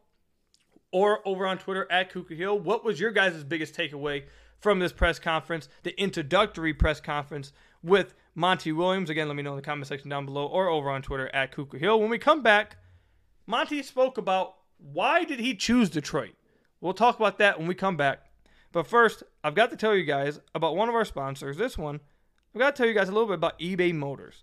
or 0.90 1.20
over 1.28 1.46
on 1.46 1.58
Twitter 1.58 1.86
at 1.92 2.12
Kuka 2.12 2.34
Hill. 2.34 2.58
What 2.58 2.84
was 2.84 2.98
your 2.98 3.12
guys' 3.12 3.44
biggest 3.44 3.74
takeaway 3.74 4.24
from 4.58 4.78
this 4.78 4.92
press 4.92 5.18
conference, 5.18 5.68
the 5.82 5.98
introductory 6.00 6.72
press 6.74 7.00
conference 7.00 7.52
with 7.82 8.14
Monty 8.34 8.72
Williams? 8.72 9.10
Again, 9.10 9.28
let 9.28 9.36
me 9.36 9.42
know 9.42 9.50
in 9.50 9.56
the 9.56 9.62
comment 9.62 9.86
section 9.86 10.10
down 10.10 10.24
below 10.24 10.46
or 10.46 10.68
over 10.68 10.90
on 10.90 11.02
Twitter 11.02 11.28
at 11.34 11.54
Kuka 11.54 11.78
Hill. 11.78 12.00
When 12.00 12.10
we 12.10 12.18
come 12.18 12.42
back, 12.42 12.78
Monty 13.46 13.82
spoke 13.82 14.18
about 14.18 14.54
why 14.78 15.24
did 15.24 15.38
he 15.38 15.54
choose 15.54 15.90
Detroit. 15.90 16.34
We'll 16.80 16.94
talk 16.94 17.16
about 17.16 17.38
that 17.38 17.58
when 17.58 17.68
we 17.68 17.74
come 17.74 17.96
back. 17.96 18.20
But 18.72 18.86
first, 18.86 19.22
I've 19.42 19.54
got 19.54 19.70
to 19.70 19.76
tell 19.76 19.94
you 19.94 20.04
guys 20.04 20.40
about 20.54 20.76
one 20.76 20.88
of 20.88 20.94
our 20.94 21.04
sponsors. 21.04 21.56
This 21.56 21.78
one, 21.78 22.00
I've 22.54 22.60
got 22.60 22.74
to 22.74 22.78
tell 22.78 22.86
you 22.86 22.94
guys 22.94 23.08
a 23.08 23.12
little 23.12 23.28
bit 23.28 23.34
about 23.34 23.58
eBay 23.58 23.94
Motors. 23.94 24.42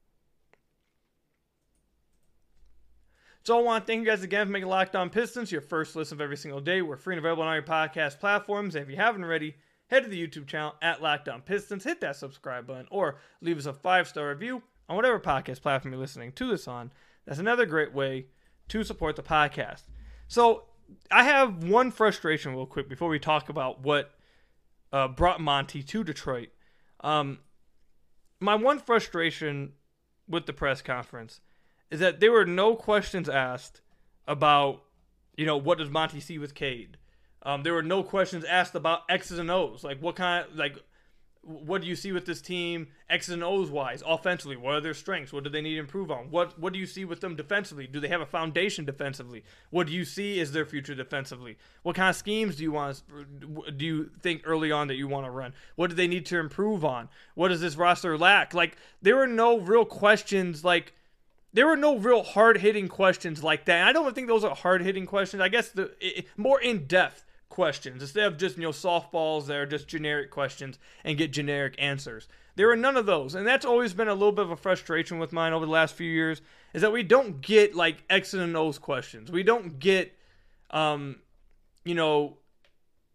So 3.43 3.57
I 3.57 3.61
want 3.63 3.83
to 3.83 3.91
thank 3.91 4.01
you 4.01 4.05
guys 4.05 4.21
again 4.21 4.45
for 4.45 4.51
making 4.51 4.69
Locked 4.69 4.95
On 4.95 5.09
Pistons 5.09 5.51
your 5.51 5.61
first 5.61 5.95
listen 5.95 6.15
of 6.17 6.21
every 6.21 6.37
single 6.37 6.61
day. 6.61 6.83
We're 6.83 6.95
free 6.95 7.15
and 7.15 7.19
available 7.19 7.41
on 7.41 7.49
all 7.49 7.55
your 7.55 7.63
podcast 7.63 8.19
platforms. 8.19 8.75
And 8.75 8.83
if 8.83 8.89
you 8.91 8.97
haven't 8.97 9.23
already, 9.23 9.55
head 9.87 10.03
to 10.03 10.09
the 10.09 10.27
YouTube 10.27 10.45
channel 10.45 10.75
at 10.79 11.01
Locked 11.01 11.27
On 11.27 11.41
Pistons, 11.41 11.83
hit 11.83 12.01
that 12.01 12.15
subscribe 12.15 12.67
button, 12.67 12.85
or 12.91 13.17
leave 13.41 13.57
us 13.57 13.65
a 13.65 13.73
five 13.73 14.07
star 14.07 14.29
review 14.29 14.61
on 14.87 14.95
whatever 14.95 15.19
podcast 15.19 15.63
platform 15.63 15.91
you're 15.91 15.99
listening 15.99 16.31
to 16.33 16.51
this 16.51 16.67
on. 16.67 16.91
That's 17.25 17.39
another 17.39 17.65
great 17.65 17.95
way 17.95 18.27
to 18.67 18.83
support 18.83 19.15
the 19.15 19.23
podcast. 19.23 19.85
So 20.27 20.65
I 21.09 21.23
have 21.23 21.63
one 21.63 21.89
frustration, 21.89 22.53
real 22.53 22.67
quick, 22.67 22.87
before 22.87 23.09
we 23.09 23.17
talk 23.17 23.49
about 23.49 23.81
what 23.81 24.11
uh, 24.93 25.07
brought 25.07 25.41
Monty 25.41 25.81
to 25.81 26.03
Detroit. 26.03 26.49
Um, 26.99 27.39
my 28.39 28.53
one 28.53 28.77
frustration 28.77 29.73
with 30.27 30.45
the 30.45 30.53
press 30.53 30.83
conference 30.83 31.41
is 31.91 31.99
that 31.99 32.19
there 32.21 32.31
were 32.31 32.45
no 32.45 32.75
questions 32.75 33.29
asked 33.29 33.81
about, 34.27 34.81
you 35.35 35.45
know, 35.45 35.57
what 35.57 35.77
does 35.77 35.89
Monty 35.89 36.21
see 36.21 36.39
with 36.39 36.55
Cade? 36.55 36.97
Um, 37.43 37.63
there 37.63 37.73
were 37.73 37.83
no 37.83 38.01
questions 38.01 38.45
asked 38.45 38.75
about 38.75 39.01
X's 39.09 39.37
and 39.37 39.51
O's. 39.51 39.83
Like 39.83 39.99
what 39.99 40.15
kind 40.15 40.47
of 40.47 40.55
like 40.55 40.77
what 41.43 41.81
do 41.81 41.87
you 41.87 41.95
see 41.95 42.11
with 42.11 42.27
this 42.27 42.39
team 42.39 42.87
X's 43.09 43.33
and 43.33 43.43
O's 43.43 43.71
wise 43.71 44.03
offensively? 44.05 44.55
What 44.55 44.75
are 44.75 44.81
their 44.81 44.93
strengths? 44.93 45.33
What 45.33 45.43
do 45.43 45.49
they 45.49 45.61
need 45.61 45.73
to 45.73 45.79
improve 45.79 46.11
on? 46.11 46.29
What 46.29 46.57
what 46.59 46.71
do 46.71 46.77
you 46.77 46.85
see 46.85 47.03
with 47.03 47.19
them 47.21 47.35
defensively? 47.35 47.87
Do 47.87 47.99
they 47.99 48.09
have 48.09 48.21
a 48.21 48.27
foundation 48.27 48.85
defensively? 48.85 49.43
What 49.71 49.87
do 49.87 49.93
you 49.93 50.05
see 50.05 50.39
is 50.39 50.51
their 50.51 50.65
future 50.65 50.93
defensively? 50.93 51.57
What 51.81 51.95
kind 51.95 52.11
of 52.11 52.15
schemes 52.15 52.57
do 52.57 52.63
you 52.63 52.71
want 52.71 53.01
do 53.75 53.85
you 53.85 54.11
think 54.21 54.43
early 54.45 54.71
on 54.71 54.87
that 54.87 54.95
you 54.95 55.07
want 55.07 55.25
to 55.25 55.31
run? 55.31 55.53
What 55.75 55.89
do 55.89 55.95
they 55.95 56.07
need 56.07 56.27
to 56.27 56.37
improve 56.37 56.85
on? 56.85 57.09
What 57.33 57.47
does 57.47 57.61
this 57.61 57.75
roster 57.75 58.17
lack? 58.19 58.53
Like 58.53 58.77
there 59.01 59.15
were 59.15 59.27
no 59.27 59.59
real 59.59 59.85
questions 59.85 60.63
like 60.63 60.93
there 61.53 61.67
were 61.67 61.77
no 61.77 61.97
real 61.97 62.23
hard-hitting 62.23 62.87
questions 62.87 63.43
like 63.43 63.65
that. 63.65 63.87
I 63.87 63.93
don't 63.93 64.13
think 64.15 64.27
those 64.27 64.43
are 64.43 64.55
hard-hitting 64.55 65.05
questions. 65.05 65.41
I 65.41 65.49
guess 65.49 65.69
the 65.69 65.91
it, 65.99 66.27
more 66.37 66.61
in-depth 66.61 67.25
questions 67.49 68.01
instead 68.01 68.25
of 68.25 68.37
just 68.37 68.55
you 68.55 68.63
know 68.63 68.69
softballs 68.69 69.47
that 69.47 69.57
are 69.57 69.65
just 69.65 69.87
generic 69.87 70.31
questions 70.31 70.79
and 71.03 71.17
get 71.17 71.31
generic 71.31 71.75
answers. 71.77 72.27
There 72.55 72.69
are 72.69 72.75
none 72.75 72.97
of 72.97 73.05
those, 73.05 73.35
and 73.35 73.47
that's 73.47 73.65
always 73.65 73.93
been 73.93 74.07
a 74.07 74.13
little 74.13 74.31
bit 74.31 74.45
of 74.45 74.51
a 74.51 74.57
frustration 74.57 75.19
with 75.19 75.31
mine 75.31 75.53
over 75.53 75.65
the 75.65 75.71
last 75.71 75.95
few 75.95 76.09
years. 76.09 76.41
Is 76.73 76.81
that 76.81 76.91
we 76.91 77.03
don't 77.03 77.41
get 77.41 77.75
like 77.75 78.03
X 78.09 78.33
and 78.33 78.55
O's 78.57 78.77
questions. 78.77 79.31
We 79.31 79.43
don't 79.43 79.79
get, 79.79 80.17
um, 80.69 81.17
you 81.83 81.95
know, 81.95 82.37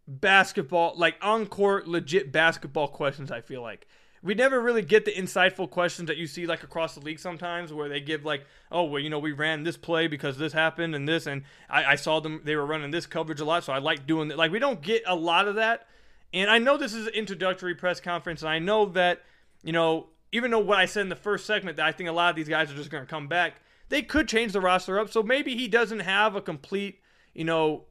basketball 0.06 0.94
like 0.96 1.16
on 1.20 1.46
court 1.46 1.88
legit 1.88 2.32
basketball 2.32 2.88
questions. 2.88 3.30
I 3.30 3.40
feel 3.40 3.62
like 3.62 3.86
we 4.26 4.34
never 4.34 4.60
really 4.60 4.82
get 4.82 5.04
the 5.04 5.12
insightful 5.12 5.70
questions 5.70 6.08
that 6.08 6.16
you 6.16 6.26
see 6.26 6.46
like 6.46 6.64
across 6.64 6.94
the 6.94 7.00
league 7.00 7.20
sometimes 7.20 7.72
where 7.72 7.88
they 7.88 8.00
give 8.00 8.24
like 8.24 8.44
oh 8.72 8.82
well 8.82 9.00
you 9.00 9.08
know 9.08 9.20
we 9.20 9.32
ran 9.32 9.62
this 9.62 9.76
play 9.76 10.08
because 10.08 10.36
this 10.36 10.52
happened 10.52 10.94
and 10.94 11.08
this 11.08 11.26
and 11.26 11.44
I, 11.70 11.84
I 11.84 11.94
saw 11.94 12.18
them 12.18 12.40
they 12.44 12.56
were 12.56 12.66
running 12.66 12.90
this 12.90 13.06
coverage 13.06 13.40
a 13.40 13.44
lot 13.44 13.62
so 13.64 13.72
I 13.72 13.78
like 13.78 14.06
doing 14.06 14.28
that. 14.28 14.36
Like 14.36 14.50
we 14.50 14.58
don't 14.58 14.82
get 14.82 15.04
a 15.06 15.14
lot 15.14 15.46
of 15.46 15.54
that. 15.54 15.86
And 16.34 16.50
I 16.50 16.58
know 16.58 16.76
this 16.76 16.92
is 16.92 17.06
an 17.06 17.14
introductory 17.14 17.74
press 17.74 18.00
conference 18.00 18.42
and 18.42 18.50
I 18.50 18.58
know 18.58 18.86
that 18.86 19.22
you 19.62 19.72
know 19.72 20.08
even 20.32 20.50
though 20.50 20.58
what 20.58 20.78
I 20.78 20.86
said 20.86 21.02
in 21.02 21.08
the 21.08 21.16
first 21.16 21.46
segment 21.46 21.76
that 21.76 21.86
I 21.86 21.92
think 21.92 22.10
a 22.10 22.12
lot 22.12 22.30
of 22.30 22.36
these 22.36 22.48
guys 22.48 22.70
are 22.70 22.76
just 22.76 22.90
going 22.90 23.04
to 23.04 23.10
come 23.10 23.28
back 23.28 23.54
they 23.88 24.02
could 24.02 24.26
change 24.26 24.52
the 24.52 24.60
roster 24.60 24.98
up. 24.98 25.10
So 25.10 25.22
maybe 25.22 25.54
he 25.54 25.68
doesn't 25.68 26.00
have 26.00 26.34
a 26.34 26.40
complete 26.40 27.00
you 27.32 27.44
know 27.44 27.84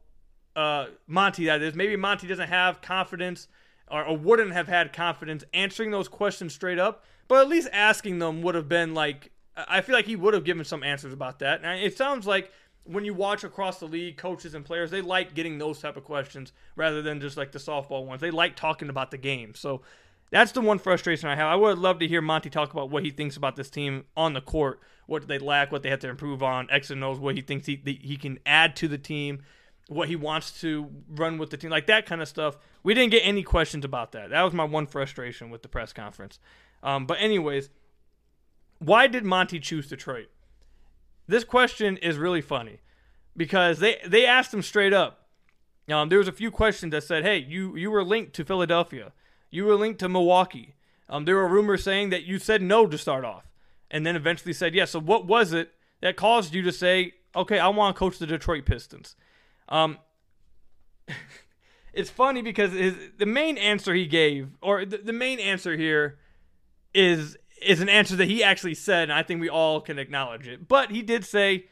uh, 0.54 0.86
Monty 1.06 1.46
that 1.46 1.62
is. 1.62 1.74
Maybe 1.74 1.96
Monty 1.96 2.26
doesn't 2.26 2.48
have 2.48 2.82
confidence 2.82 3.48
or, 3.90 4.04
or 4.04 4.16
wouldn't 4.16 4.52
have 4.52 4.68
had 4.68 4.92
confidence 4.92 5.44
answering 5.54 5.90
those 5.90 6.08
questions 6.08 6.54
straight 6.54 6.78
up, 6.78 7.04
but 7.28 7.40
at 7.40 7.48
least 7.48 7.68
asking 7.72 8.18
them 8.18 8.42
would 8.42 8.54
have 8.54 8.68
been 8.68 8.94
like 8.94 9.30
I 9.56 9.80
feel 9.80 9.94
like 9.94 10.06
he 10.06 10.16
would 10.16 10.34
have 10.34 10.44
given 10.44 10.64
some 10.64 10.82
answers 10.82 11.12
about 11.12 11.38
that. 11.38 11.64
And 11.64 11.80
it 11.80 11.96
sounds 11.96 12.26
like 12.26 12.52
when 12.84 13.04
you 13.04 13.14
watch 13.14 13.42
across 13.42 13.78
the 13.78 13.86
league, 13.86 14.16
coaches 14.16 14.54
and 14.54 14.64
players, 14.64 14.90
they 14.90 15.00
like 15.00 15.34
getting 15.34 15.58
those 15.58 15.80
type 15.80 15.96
of 15.96 16.04
questions 16.04 16.52
rather 16.76 17.02
than 17.02 17.20
just 17.20 17.36
like 17.36 17.52
the 17.52 17.58
softball 17.58 18.04
ones. 18.04 18.20
They 18.20 18.30
like 18.30 18.54
talking 18.54 18.88
about 18.88 19.10
the 19.10 19.18
game. 19.18 19.54
So 19.54 19.82
that's 20.30 20.52
the 20.52 20.60
one 20.60 20.78
frustration 20.78 21.28
I 21.28 21.36
have. 21.36 21.46
I 21.46 21.56
would 21.56 21.78
love 21.78 21.98
to 22.00 22.08
hear 22.08 22.20
Monty 22.20 22.50
talk 22.50 22.72
about 22.72 22.90
what 22.90 23.04
he 23.04 23.10
thinks 23.10 23.36
about 23.36 23.56
this 23.56 23.70
team 23.70 24.04
on 24.16 24.34
the 24.34 24.40
court, 24.40 24.80
what 25.06 25.26
they 25.26 25.38
lack, 25.38 25.72
what 25.72 25.82
they 25.82 25.90
have 25.90 26.00
to 26.00 26.08
improve 26.08 26.42
on, 26.42 26.68
X 26.70 26.90
and 26.90 27.02
O's, 27.02 27.18
what 27.18 27.34
he 27.34 27.40
thinks 27.40 27.66
he, 27.66 27.80
he 28.02 28.16
can 28.16 28.38
add 28.44 28.76
to 28.76 28.88
the 28.88 28.98
team, 28.98 29.42
what 29.88 30.08
he 30.08 30.16
wants 30.16 30.60
to 30.60 30.90
run 31.08 31.38
with 31.38 31.50
the 31.50 31.56
team, 31.56 31.70
like 31.70 31.86
that 31.86 32.06
kind 32.06 32.20
of 32.20 32.28
stuff. 32.28 32.58
We 32.82 32.94
didn't 32.94 33.12
get 33.12 33.20
any 33.20 33.42
questions 33.42 33.84
about 33.84 34.12
that. 34.12 34.30
That 34.30 34.42
was 34.42 34.52
my 34.52 34.64
one 34.64 34.86
frustration 34.86 35.50
with 35.50 35.62
the 35.62 35.68
press 35.68 35.92
conference. 35.92 36.38
Um, 36.82 37.06
but 37.06 37.18
anyways, 37.20 37.70
why 38.78 39.06
did 39.06 39.24
Monty 39.24 39.60
choose 39.60 39.88
Detroit? 39.88 40.28
This 41.28 41.44
question 41.44 41.96
is 41.98 42.16
really 42.16 42.40
funny 42.40 42.80
because 43.36 43.78
they 43.78 43.98
they 44.06 44.26
asked 44.26 44.52
him 44.52 44.62
straight 44.62 44.92
up. 44.92 45.28
Um, 45.88 46.08
there 46.08 46.18
was 46.18 46.28
a 46.28 46.32
few 46.32 46.50
questions 46.50 46.92
that 46.92 47.04
said, 47.04 47.24
"Hey, 47.24 47.38
you 47.38 47.76
you 47.76 47.90
were 47.90 48.04
linked 48.04 48.32
to 48.34 48.44
Philadelphia, 48.44 49.12
you 49.50 49.64
were 49.64 49.74
linked 49.74 50.00
to 50.00 50.08
Milwaukee." 50.08 50.74
Um, 51.08 51.24
there 51.24 51.36
were 51.36 51.48
rumors 51.48 51.84
saying 51.84 52.10
that 52.10 52.24
you 52.24 52.38
said 52.40 52.62
no 52.62 52.86
to 52.86 52.98
start 52.98 53.24
off, 53.24 53.48
and 53.90 54.04
then 54.04 54.16
eventually 54.16 54.52
said 54.52 54.74
yes. 54.74 54.90
So 54.90 55.00
what 55.00 55.26
was 55.26 55.52
it 55.52 55.72
that 56.00 56.16
caused 56.16 56.54
you 56.54 56.62
to 56.62 56.72
say, 56.72 57.14
"Okay, 57.34 57.58
I 57.58 57.68
want 57.68 57.94
to 57.94 57.98
coach 57.98 58.18
the 58.18 58.26
Detroit 58.26 58.64
Pistons"? 58.66 59.16
Um, 59.68 59.98
it's 61.92 62.10
funny 62.10 62.42
because 62.42 62.72
his, 62.72 62.94
the 63.18 63.26
main 63.26 63.58
answer 63.58 63.94
he 63.94 64.06
gave, 64.06 64.50
or 64.60 64.84
the, 64.84 64.98
the 64.98 65.12
main 65.12 65.40
answer 65.40 65.76
here, 65.76 66.18
is 66.94 67.36
is 67.62 67.80
an 67.80 67.88
answer 67.88 68.16
that 68.16 68.26
he 68.26 68.44
actually 68.44 68.74
said, 68.74 69.04
and 69.04 69.12
I 69.12 69.22
think 69.22 69.40
we 69.40 69.48
all 69.48 69.80
can 69.80 69.98
acknowledge 69.98 70.46
it. 70.46 70.68
But 70.68 70.90
he 70.90 71.02
did 71.02 71.24
say 71.24 71.66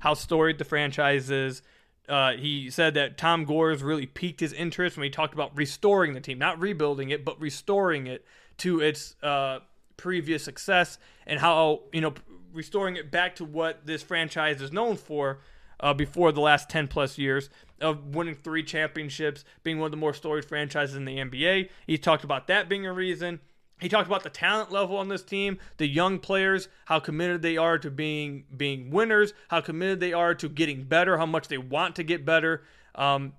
how 0.00 0.14
storied 0.14 0.58
the 0.58 0.64
franchise 0.64 1.30
is. 1.30 1.62
Uh, 2.08 2.32
he 2.32 2.70
said 2.70 2.94
that 2.94 3.16
Tom 3.16 3.44
Gores 3.44 3.82
really 3.82 4.06
piqued 4.06 4.40
his 4.40 4.52
interest 4.52 4.96
when 4.96 5.04
he 5.04 5.10
talked 5.10 5.34
about 5.34 5.56
restoring 5.56 6.12
the 6.12 6.20
team, 6.20 6.38
not 6.38 6.60
rebuilding 6.60 7.10
it, 7.10 7.24
but 7.24 7.40
restoring 7.40 8.06
it 8.06 8.24
to 8.58 8.80
its 8.80 9.16
uh, 9.22 9.60
previous 9.96 10.44
success, 10.44 10.98
and 11.26 11.40
how 11.40 11.80
you 11.92 12.00
know 12.00 12.14
restoring 12.52 12.96
it 12.96 13.10
back 13.10 13.34
to 13.36 13.44
what 13.44 13.86
this 13.86 14.02
franchise 14.02 14.60
is 14.60 14.70
known 14.70 14.96
for 14.96 15.40
uh, 15.80 15.94
before 15.94 16.32
the 16.32 16.40
last 16.40 16.68
10 16.70 16.88
plus 16.88 17.18
years 17.18 17.50
of 17.80 18.14
winning 18.14 18.34
three 18.34 18.62
championships, 18.62 19.44
being 19.62 19.78
one 19.78 19.86
of 19.86 19.90
the 19.90 19.96
more 19.96 20.14
storied 20.14 20.44
franchises 20.44 20.96
in 20.96 21.04
the 21.04 21.18
NBA. 21.18 21.68
He 21.86 21.98
talked 21.98 22.24
about 22.24 22.46
that 22.46 22.68
being 22.68 22.86
a 22.86 22.92
reason. 22.92 23.40
He 23.80 23.88
talked 23.88 24.06
about 24.06 24.22
the 24.22 24.30
talent 24.30 24.70
level 24.70 24.96
on 24.96 25.08
this 25.08 25.22
team, 25.22 25.58
the 25.78 25.86
young 25.86 26.18
players, 26.18 26.68
how 26.86 27.00
committed 27.00 27.42
they 27.42 27.56
are 27.56 27.76
to 27.78 27.90
being 27.90 28.44
being 28.56 28.90
winners, 28.90 29.34
how 29.48 29.60
committed 29.60 30.00
they 30.00 30.12
are 30.12 30.34
to 30.36 30.48
getting 30.48 30.84
better, 30.84 31.18
how 31.18 31.26
much 31.26 31.48
they 31.48 31.58
want 31.58 31.96
to 31.96 32.04
get 32.04 32.24
better. 32.24 32.62
Um, 32.94 33.34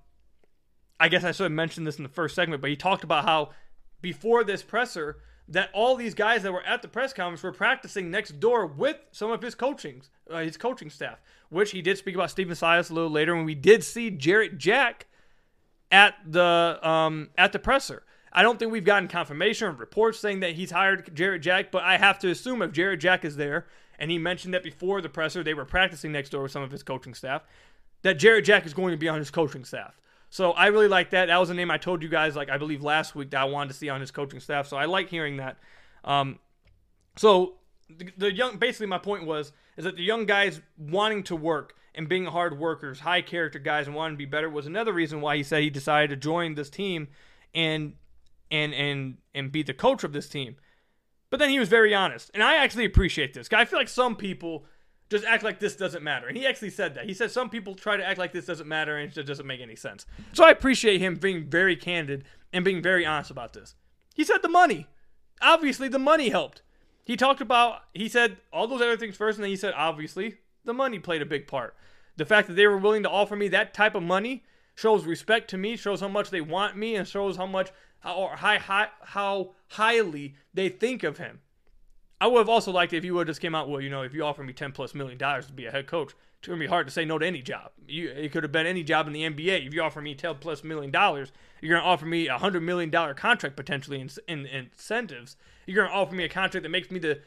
I 1.00 1.08
guess 1.08 1.24
I 1.24 1.32
should 1.32 1.44
have 1.44 1.52
mentioned 1.52 1.86
this 1.86 1.96
in 1.96 2.02
the 2.02 2.08
first 2.08 2.34
segment, 2.34 2.60
but 2.60 2.70
he 2.70 2.76
talked 2.76 3.02
about 3.02 3.24
how 3.24 3.50
before 4.02 4.44
this 4.44 4.62
presser, 4.62 5.18
that 5.48 5.70
all 5.72 5.94
these 5.94 6.14
guys 6.14 6.42
that 6.42 6.52
were 6.52 6.62
at 6.64 6.82
the 6.82 6.88
press 6.88 7.12
conference 7.12 7.42
were 7.42 7.52
practicing 7.52 8.10
next 8.10 8.40
door 8.40 8.66
with 8.66 8.96
some 9.12 9.30
of 9.30 9.42
his 9.42 9.54
coaching, 9.54 10.02
uh, 10.30 10.38
his 10.38 10.56
coaching 10.56 10.90
staff, 10.90 11.20
which 11.50 11.70
he 11.70 11.82
did 11.82 11.96
speak 11.98 12.14
about 12.14 12.30
Stephen 12.30 12.56
Silas 12.56 12.90
a 12.90 12.94
little 12.94 13.10
later, 13.10 13.34
and 13.34 13.46
we 13.46 13.54
did 13.54 13.84
see 13.84 14.10
Jarrett 14.10 14.58
Jack 14.58 15.06
at 15.92 16.14
the 16.26 16.78
um, 16.82 17.30
at 17.38 17.52
the 17.52 17.58
presser. 17.58 18.02
I 18.32 18.42
don't 18.42 18.58
think 18.58 18.72
we've 18.72 18.84
gotten 18.84 19.08
confirmation 19.08 19.68
or 19.68 19.72
reports 19.72 20.18
saying 20.18 20.40
that 20.40 20.52
he's 20.52 20.70
hired 20.70 21.14
Jarrett 21.14 21.42
Jack, 21.42 21.70
but 21.70 21.84
I 21.84 21.96
have 21.96 22.18
to 22.18 22.30
assume 22.30 22.60
if 22.60 22.72
Jarrett 22.72 23.00
Jack 23.00 23.24
is 23.24 23.36
there, 23.36 23.66
and 23.98 24.10
he 24.10 24.18
mentioned 24.18 24.52
that 24.52 24.62
before 24.62 25.00
the 25.00 25.08
presser 25.08 25.42
they 25.42 25.54
were 25.54 25.64
practicing 25.64 26.12
next 26.12 26.30
door 26.30 26.42
with 26.42 26.52
some 26.52 26.62
of 26.62 26.70
his 26.70 26.82
coaching 26.82 27.14
staff, 27.14 27.42
that 28.02 28.18
Jarrett 28.18 28.44
Jack 28.44 28.66
is 28.66 28.74
going 28.74 28.90
to 28.90 28.98
be 28.98 29.08
on 29.08 29.18
his 29.18 29.30
coaching 29.30 29.64
staff. 29.64 29.98
So 30.30 30.52
I 30.52 30.66
really 30.66 30.88
like 30.88 31.10
that. 31.10 31.26
That 31.26 31.38
was 31.38 31.50
a 31.50 31.54
name 31.54 31.70
I 31.70 31.78
told 31.78 32.02
you 32.02 32.08
guys, 32.08 32.36
like 32.36 32.50
I 32.50 32.58
believe 32.58 32.82
last 32.82 33.14
week, 33.14 33.30
that 33.30 33.40
I 33.40 33.44
wanted 33.44 33.68
to 33.68 33.74
see 33.74 33.88
on 33.88 34.00
his 34.00 34.10
coaching 34.10 34.40
staff. 34.40 34.66
So 34.66 34.76
I 34.76 34.86
like 34.86 35.08
hearing 35.08 35.36
that. 35.38 35.58
Um, 36.04 36.38
so 37.16 37.54
the, 37.88 38.10
the 38.16 38.34
young, 38.34 38.58
basically, 38.58 38.86
my 38.86 38.98
point 38.98 39.24
was 39.24 39.52
is 39.76 39.84
that 39.84 39.96
the 39.96 40.02
young 40.02 40.26
guys 40.26 40.60
wanting 40.78 41.22
to 41.24 41.36
work 41.36 41.74
and 41.94 42.08
being 42.08 42.26
hard 42.26 42.58
workers, 42.58 43.00
high 43.00 43.22
character 43.22 43.58
guys, 43.58 43.86
and 43.86 43.96
wanting 43.96 44.14
to 44.14 44.18
be 44.18 44.26
better 44.26 44.50
was 44.50 44.66
another 44.66 44.92
reason 44.92 45.20
why 45.20 45.36
he 45.36 45.42
said 45.42 45.62
he 45.62 45.70
decided 45.70 46.10
to 46.10 46.16
join 46.16 46.54
this 46.54 46.70
team 46.70 47.08
and 47.54 47.94
and 48.50 48.74
and 48.74 49.18
and 49.34 49.52
be 49.52 49.62
the 49.62 49.74
coach 49.74 50.04
of 50.04 50.12
this 50.12 50.28
team. 50.28 50.56
But 51.30 51.40
then 51.40 51.50
he 51.50 51.58
was 51.58 51.68
very 51.68 51.94
honest, 51.94 52.30
and 52.34 52.42
I 52.42 52.56
actually 52.56 52.84
appreciate 52.84 53.34
this. 53.34 53.48
I 53.52 53.64
feel 53.64 53.78
like 53.78 53.88
some 53.88 54.16
people 54.16 54.64
just 55.08 55.24
act 55.24 55.42
like 55.42 55.60
this 55.60 55.76
doesn't 55.76 56.02
matter. 56.02 56.26
And 56.26 56.36
he 56.36 56.46
actually 56.46 56.70
said 56.70 56.94
that. 56.94 57.04
He 57.04 57.14
said 57.14 57.30
some 57.30 57.48
people 57.48 57.74
try 57.74 57.96
to 57.96 58.06
act 58.06 58.18
like 58.18 58.32
this 58.32 58.46
doesn't 58.46 58.68
matter 58.68 58.96
and 58.96 59.10
it 59.10 59.14
just 59.14 59.28
doesn't 59.28 59.46
make 59.46 59.60
any 59.60 59.76
sense. 59.76 60.06
So 60.32 60.44
I 60.44 60.50
appreciate 60.50 61.00
him 61.00 61.14
being 61.14 61.48
very 61.48 61.76
candid 61.76 62.24
and 62.52 62.64
being 62.64 62.82
very 62.82 63.06
honest 63.06 63.30
about 63.30 63.52
this. 63.52 63.74
He 64.14 64.24
said 64.24 64.42
the 64.42 64.48
money. 64.48 64.86
Obviously, 65.40 65.88
the 65.88 65.98
money 65.98 66.30
helped. 66.30 66.62
He 67.04 67.16
talked 67.16 67.40
about, 67.40 67.82
he 67.94 68.08
said 68.08 68.38
all 68.52 68.66
those 68.66 68.80
other 68.80 68.96
things 68.96 69.16
first, 69.16 69.38
and 69.38 69.44
then 69.44 69.50
he 69.50 69.56
said, 69.56 69.74
obviously, 69.76 70.38
the 70.64 70.74
money 70.74 70.98
played 70.98 71.22
a 71.22 71.26
big 71.26 71.46
part. 71.46 71.76
The 72.16 72.24
fact 72.24 72.48
that 72.48 72.54
they 72.54 72.66
were 72.66 72.78
willing 72.78 73.02
to 73.04 73.10
offer 73.10 73.36
me 73.36 73.48
that 73.48 73.74
type 73.74 73.94
of 73.94 74.02
money 74.02 74.42
shows 74.74 75.04
respect 75.04 75.48
to 75.50 75.58
me, 75.58 75.76
shows 75.76 76.00
how 76.00 76.08
much 76.08 76.30
they 76.30 76.40
want 76.40 76.76
me, 76.76 76.96
and 76.96 77.06
shows 77.06 77.36
how 77.36 77.46
much, 77.46 77.70
how, 78.00 78.30
high, 78.34 78.88
how 79.02 79.54
highly 79.68 80.34
they 80.52 80.68
think 80.68 81.02
of 81.02 81.18
him. 81.18 81.40
I 82.20 82.26
would 82.26 82.38
have 82.38 82.48
also 82.48 82.72
liked 82.72 82.92
if 82.92 83.04
you 83.04 83.14
would 83.14 83.28
have 83.28 83.34
just 83.34 83.42
came 83.42 83.54
out, 83.54 83.68
well, 83.68 83.80
you 83.80 83.90
know, 83.90 84.02
if 84.02 84.14
you 84.14 84.24
offer 84.24 84.42
me 84.42 84.52
10 84.52 84.72
plus 84.72 84.94
million 84.94 85.18
dollars 85.18 85.46
to 85.46 85.52
be 85.52 85.66
a 85.66 85.70
head 85.70 85.86
coach, 85.86 86.14
it's 86.38 86.48
going 86.48 86.58
to 86.58 86.64
be 86.64 86.68
hard 86.68 86.86
to 86.86 86.92
say 86.92 87.04
no 87.04 87.18
to 87.18 87.26
any 87.26 87.42
job. 87.42 87.72
You, 87.86 88.08
it 88.08 88.32
could 88.32 88.42
have 88.42 88.52
been 88.52 88.66
any 88.66 88.82
job 88.82 89.06
in 89.06 89.12
the 89.12 89.22
NBA. 89.22 89.66
If 89.66 89.74
you 89.74 89.82
offer 89.82 90.00
me 90.00 90.14
10 90.14 90.36
plus 90.36 90.64
million 90.64 90.90
dollars, 90.90 91.32
you're 91.60 91.74
going 91.74 91.82
to 91.82 91.88
offer 91.88 92.06
me 92.06 92.28
a 92.28 92.38
$100 92.38 92.62
million 92.62 92.90
contract 92.90 93.56
potentially 93.56 94.00
in, 94.00 94.08
in, 94.28 94.46
in 94.46 94.70
incentives. 94.72 95.36
You're 95.66 95.76
going 95.76 95.88
to 95.88 95.94
offer 95.94 96.14
me 96.14 96.24
a 96.24 96.28
contract 96.28 96.62
that 96.62 96.70
makes 96.70 96.90
me 96.90 96.98
the 96.98 97.20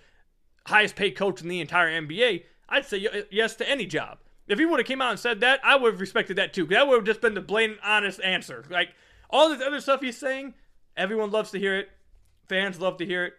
highest 0.65 0.95
paid 0.95 1.11
coach 1.11 1.41
in 1.41 1.49
the 1.49 1.61
entire 1.61 1.89
NBA. 1.89 2.43
I'd 2.67 2.85
say 2.85 3.07
yes 3.29 3.55
to 3.57 3.69
any 3.69 3.85
job. 3.85 4.19
If 4.47 4.57
he 4.57 4.65
would 4.65 4.79
have 4.79 4.87
came 4.87 5.01
out 5.01 5.11
and 5.11 5.19
said 5.19 5.41
that, 5.41 5.59
I 5.63 5.75
would 5.75 5.93
have 5.93 6.01
respected 6.01 6.37
that 6.37 6.53
too. 6.53 6.65
That 6.65 6.87
would 6.87 6.95
have 6.95 7.05
just 7.05 7.21
been 7.21 7.35
the 7.35 7.41
blatant, 7.41 7.79
honest 7.83 8.19
answer. 8.21 8.65
Like 8.69 8.89
all 9.29 9.49
this 9.49 9.61
other 9.61 9.79
stuff 9.79 10.01
he's 10.01 10.17
saying, 10.17 10.55
everyone 10.97 11.29
loves 11.29 11.51
to 11.51 11.59
hear 11.59 11.77
it. 11.77 11.89
Fans 12.47 12.79
love 12.79 12.97
to 12.97 13.05
hear 13.05 13.25
it. 13.25 13.33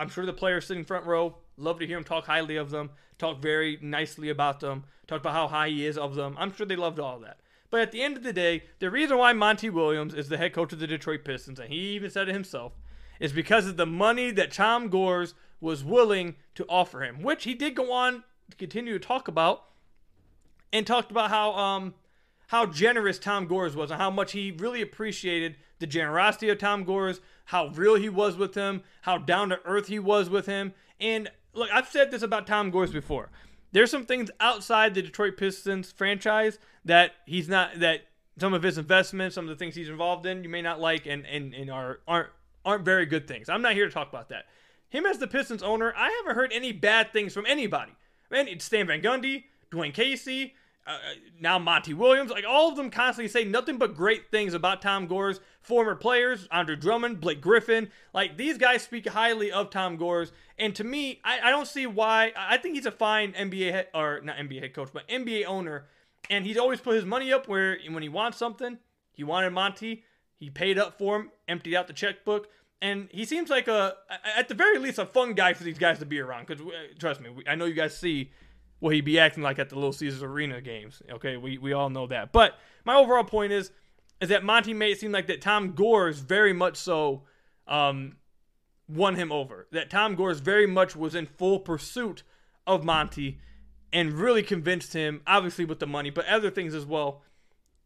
I'm 0.00 0.08
sure 0.08 0.24
the 0.24 0.32
players 0.32 0.66
sitting 0.66 0.84
front 0.84 1.04
row 1.04 1.36
love 1.58 1.78
to 1.78 1.86
hear 1.86 1.98
him 1.98 2.04
talk 2.04 2.24
highly 2.24 2.56
of 2.56 2.70
them, 2.70 2.88
talk 3.18 3.42
very 3.42 3.78
nicely 3.82 4.30
about 4.30 4.60
them, 4.60 4.84
talk 5.06 5.20
about 5.20 5.34
how 5.34 5.46
high 5.46 5.68
he 5.68 5.84
is 5.84 5.98
of 5.98 6.14
them. 6.14 6.34
I'm 6.38 6.54
sure 6.54 6.64
they 6.64 6.74
loved 6.74 6.98
all 6.98 7.18
that. 7.20 7.38
But 7.68 7.82
at 7.82 7.92
the 7.92 8.02
end 8.02 8.16
of 8.16 8.22
the 8.22 8.32
day, 8.32 8.64
the 8.78 8.90
reason 8.90 9.18
why 9.18 9.34
Monty 9.34 9.68
Williams 9.68 10.14
is 10.14 10.30
the 10.30 10.38
head 10.38 10.54
coach 10.54 10.72
of 10.72 10.78
the 10.78 10.86
Detroit 10.86 11.22
Pistons, 11.22 11.60
and 11.60 11.70
he 11.70 11.90
even 11.90 12.10
said 12.10 12.30
it 12.30 12.32
himself, 12.32 12.72
is 13.20 13.32
because 13.34 13.66
of 13.66 13.76
the 13.76 13.84
money 13.84 14.30
that 14.30 14.50
Tom 14.50 14.88
Gores 14.88 15.34
was 15.60 15.84
willing 15.84 16.36
to 16.54 16.64
offer 16.66 17.02
him, 17.02 17.22
which 17.22 17.44
he 17.44 17.52
did 17.52 17.74
go 17.74 17.92
on 17.92 18.24
to 18.50 18.56
continue 18.56 18.94
to 18.98 19.06
talk 19.06 19.28
about, 19.28 19.66
and 20.72 20.86
talked 20.86 21.10
about 21.10 21.28
how 21.28 21.52
um 21.52 21.94
how 22.50 22.66
generous 22.66 23.16
Tom 23.16 23.46
Gores 23.46 23.76
was 23.76 23.92
and 23.92 24.00
how 24.00 24.10
much 24.10 24.32
he 24.32 24.50
really 24.50 24.82
appreciated 24.82 25.54
the 25.78 25.86
generosity 25.86 26.48
of 26.48 26.58
Tom 26.58 26.82
Gores, 26.82 27.20
how 27.44 27.68
real 27.68 27.94
he 27.94 28.08
was 28.08 28.36
with 28.36 28.56
him, 28.56 28.82
how 29.02 29.18
down 29.18 29.50
to 29.50 29.60
earth 29.64 29.86
he 29.86 30.00
was 30.00 30.28
with 30.28 30.46
him. 30.46 30.74
And 30.98 31.30
look, 31.54 31.70
I've 31.72 31.86
said 31.86 32.10
this 32.10 32.22
about 32.22 32.48
Tom 32.48 32.72
Gores 32.72 32.90
before. 32.90 33.30
There's 33.70 33.92
some 33.92 34.04
things 34.04 34.32
outside 34.40 34.94
the 34.94 35.02
Detroit 35.02 35.36
Pistons 35.36 35.92
franchise 35.92 36.58
that 36.84 37.12
he's 37.24 37.48
not 37.48 37.78
that 37.78 38.00
some 38.36 38.52
of 38.52 38.64
his 38.64 38.78
investments, 38.78 39.36
some 39.36 39.44
of 39.44 39.50
the 39.50 39.56
things 39.56 39.76
he's 39.76 39.88
involved 39.88 40.26
in, 40.26 40.42
you 40.42 40.50
may 40.50 40.60
not 40.60 40.80
like 40.80 41.06
and 41.06 41.24
and, 41.26 41.54
and 41.54 41.70
are 41.70 42.00
aren't 42.08 42.30
aren't 42.64 42.84
very 42.84 43.06
good 43.06 43.28
things. 43.28 43.48
I'm 43.48 43.62
not 43.62 43.74
here 43.74 43.86
to 43.86 43.94
talk 43.94 44.08
about 44.08 44.28
that. 44.30 44.46
Him 44.88 45.06
as 45.06 45.18
the 45.18 45.28
Pistons 45.28 45.62
owner, 45.62 45.94
I 45.96 46.10
haven't 46.18 46.34
heard 46.34 46.52
any 46.52 46.72
bad 46.72 47.12
things 47.12 47.32
from 47.32 47.46
anybody. 47.46 47.92
Man, 48.28 48.48
it's 48.48 48.64
Stan 48.64 48.88
Van 48.88 49.00
Gundy, 49.00 49.44
Dwane 49.70 49.94
Casey, 49.94 50.54
uh, 50.86 50.98
now 51.38 51.58
Monty 51.58 51.94
Williams, 51.94 52.30
like 52.30 52.44
all 52.48 52.70
of 52.70 52.76
them 52.76 52.90
constantly 52.90 53.28
say 53.28 53.44
nothing 53.44 53.76
but 53.76 53.94
great 53.94 54.30
things 54.30 54.54
about 54.54 54.82
Tom 54.82 55.06
Gores, 55.06 55.40
former 55.60 55.94
players, 55.94 56.48
Andre 56.50 56.74
Drummond, 56.74 57.20
Blake 57.20 57.40
Griffin. 57.40 57.90
Like 58.12 58.36
these 58.36 58.58
guys 58.58 58.82
speak 58.82 59.08
highly 59.08 59.52
of 59.52 59.70
Tom 59.70 59.96
Gores. 59.96 60.32
And 60.58 60.74
to 60.76 60.84
me, 60.84 61.20
I, 61.24 61.48
I 61.48 61.50
don't 61.50 61.66
see 61.66 61.86
why. 61.86 62.32
I 62.36 62.56
think 62.56 62.74
he's 62.74 62.86
a 62.86 62.90
fine 62.90 63.32
NBA 63.32 63.70
head, 63.70 63.88
or 63.94 64.20
not 64.22 64.36
NBA 64.36 64.60
head 64.60 64.74
coach, 64.74 64.90
but 64.92 65.06
NBA 65.08 65.44
owner. 65.44 65.86
And 66.28 66.44
he's 66.44 66.58
always 66.58 66.80
put 66.80 66.94
his 66.94 67.04
money 67.04 67.32
up 67.32 67.46
where 67.46 67.78
when 67.88 68.02
he 68.02 68.08
wants 68.08 68.38
something, 68.38 68.78
he 69.12 69.24
wanted 69.24 69.50
Monty, 69.50 70.04
he 70.36 70.50
paid 70.50 70.78
up 70.78 70.98
for 70.98 71.16
him, 71.16 71.30
emptied 71.46 71.76
out 71.76 71.86
the 71.86 71.92
checkbook. 71.92 72.48
And 72.82 73.08
he 73.10 73.26
seems 73.26 73.50
like 73.50 73.68
a, 73.68 73.96
at 74.36 74.48
the 74.48 74.54
very 74.54 74.78
least, 74.78 74.98
a 74.98 75.04
fun 75.04 75.34
guy 75.34 75.52
for 75.52 75.64
these 75.64 75.78
guys 75.78 75.98
to 75.98 76.06
be 76.06 76.18
around. 76.18 76.46
Because 76.46 76.64
trust 76.98 77.20
me, 77.20 77.30
I 77.46 77.54
know 77.54 77.66
you 77.66 77.74
guys 77.74 77.96
see 77.96 78.30
what 78.80 78.94
he'd 78.94 79.04
be 79.04 79.18
acting 79.18 79.42
like 79.42 79.58
at 79.58 79.68
the 79.68 79.76
Little 79.76 79.92
Caesars 79.92 80.22
Arena 80.22 80.60
games. 80.60 81.02
Okay, 81.10 81.36
we, 81.36 81.58
we 81.58 81.72
all 81.72 81.90
know 81.90 82.06
that. 82.08 82.32
But 82.32 82.58
my 82.84 82.96
overall 82.96 83.24
point 83.24 83.52
is 83.52 83.70
is 84.20 84.28
that 84.28 84.44
Monty 84.44 84.74
made 84.74 84.92
it 84.92 85.00
seem 85.00 85.12
like 85.12 85.28
that 85.28 85.40
Tom 85.40 85.72
Gores 85.72 86.18
very 86.18 86.52
much 86.52 86.76
so 86.76 87.22
um, 87.66 88.16
won 88.86 89.14
him 89.14 89.32
over. 89.32 89.66
That 89.72 89.88
Tom 89.88 90.14
Gores 90.14 90.40
very 90.40 90.66
much 90.66 90.94
was 90.94 91.14
in 91.14 91.24
full 91.26 91.58
pursuit 91.58 92.22
of 92.66 92.84
Monty 92.84 93.38
and 93.92 94.12
really 94.12 94.42
convinced 94.42 94.92
him, 94.92 95.22
obviously 95.26 95.64
with 95.64 95.78
the 95.78 95.86
money, 95.86 96.10
but 96.10 96.26
other 96.26 96.50
things 96.50 96.74
as 96.74 96.84
well, 96.84 97.22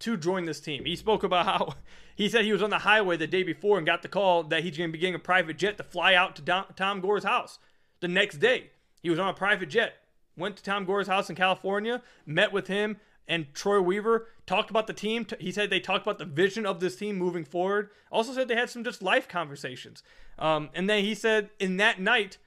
to 0.00 0.16
join 0.16 0.44
this 0.44 0.60
team. 0.60 0.84
He 0.84 0.96
spoke 0.96 1.22
about 1.22 1.46
how 1.46 1.74
he 2.16 2.28
said 2.28 2.44
he 2.44 2.52
was 2.52 2.62
on 2.62 2.70
the 2.70 2.78
highway 2.78 3.16
the 3.16 3.26
day 3.26 3.42
before 3.42 3.78
and 3.78 3.86
got 3.86 4.02
the 4.02 4.08
call 4.08 4.42
that 4.44 4.64
he's 4.64 4.76
going 4.76 4.90
to 4.90 4.92
be 4.92 4.98
getting 4.98 5.14
a 5.14 5.20
private 5.20 5.56
jet 5.56 5.76
to 5.76 5.84
fly 5.84 6.14
out 6.14 6.36
to 6.36 6.64
Tom 6.74 7.00
Gores' 7.00 7.24
house 7.24 7.58
the 8.00 8.08
next 8.08 8.38
day. 8.38 8.70
He 9.02 9.10
was 9.10 9.18
on 9.18 9.28
a 9.28 9.34
private 9.34 9.68
jet 9.68 9.94
went 10.36 10.56
to 10.56 10.62
Tom 10.62 10.84
Gores' 10.84 11.06
house 11.06 11.30
in 11.30 11.36
California, 11.36 12.02
met 12.26 12.52
with 12.52 12.66
him 12.66 12.96
and 13.26 13.52
Troy 13.54 13.80
Weaver, 13.80 14.28
talked 14.46 14.70
about 14.70 14.86
the 14.86 14.92
team. 14.92 15.26
He 15.40 15.50
said 15.50 15.70
they 15.70 15.80
talked 15.80 16.06
about 16.06 16.18
the 16.18 16.24
vision 16.24 16.66
of 16.66 16.80
this 16.80 16.96
team 16.96 17.16
moving 17.16 17.44
forward. 17.44 17.90
Also 18.12 18.32
said 18.32 18.48
they 18.48 18.54
had 18.54 18.70
some 18.70 18.84
just 18.84 19.02
life 19.02 19.28
conversations. 19.28 20.02
Um, 20.38 20.70
and 20.74 20.88
then 20.90 21.04
he 21.04 21.14
said 21.14 21.50
in 21.58 21.78
that 21.78 22.00
night, 22.00 22.38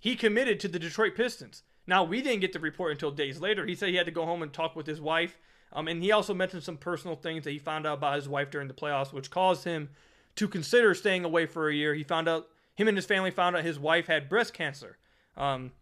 he 0.00 0.16
committed 0.16 0.58
to 0.60 0.68
the 0.68 0.78
Detroit 0.78 1.14
Pistons. 1.14 1.62
Now, 1.86 2.04
we 2.04 2.22
didn't 2.22 2.40
get 2.40 2.52
the 2.52 2.60
report 2.60 2.92
until 2.92 3.10
days 3.10 3.40
later. 3.40 3.66
He 3.66 3.74
said 3.74 3.90
he 3.90 3.96
had 3.96 4.06
to 4.06 4.12
go 4.12 4.24
home 4.24 4.42
and 4.42 4.52
talk 4.52 4.74
with 4.74 4.86
his 4.86 5.00
wife. 5.00 5.36
Um, 5.72 5.88
and 5.88 6.02
he 6.02 6.12
also 6.12 6.34
mentioned 6.34 6.62
some 6.62 6.76
personal 6.76 7.16
things 7.16 7.44
that 7.44 7.50
he 7.50 7.58
found 7.58 7.86
out 7.86 7.98
about 7.98 8.16
his 8.16 8.28
wife 8.28 8.50
during 8.50 8.68
the 8.68 8.74
playoffs, 8.74 9.12
which 9.12 9.30
caused 9.30 9.64
him 9.64 9.90
to 10.36 10.48
consider 10.48 10.94
staying 10.94 11.24
away 11.24 11.46
for 11.46 11.68
a 11.68 11.74
year. 11.74 11.94
He 11.94 12.04
found 12.04 12.28
out, 12.28 12.48
him 12.74 12.88
and 12.88 12.96
his 12.96 13.06
family 13.06 13.30
found 13.30 13.56
out 13.56 13.64
his 13.64 13.78
wife 13.78 14.06
had 14.06 14.28
breast 14.28 14.54
cancer 14.54 14.96
um, 15.36 15.72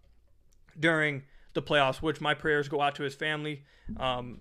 during 0.78 1.22
the 1.54 1.62
playoffs, 1.62 1.96
which 1.96 2.20
my 2.20 2.34
prayers 2.34 2.68
go 2.68 2.80
out 2.80 2.94
to 2.96 3.02
his 3.02 3.14
family. 3.14 3.64
Um, 3.96 4.40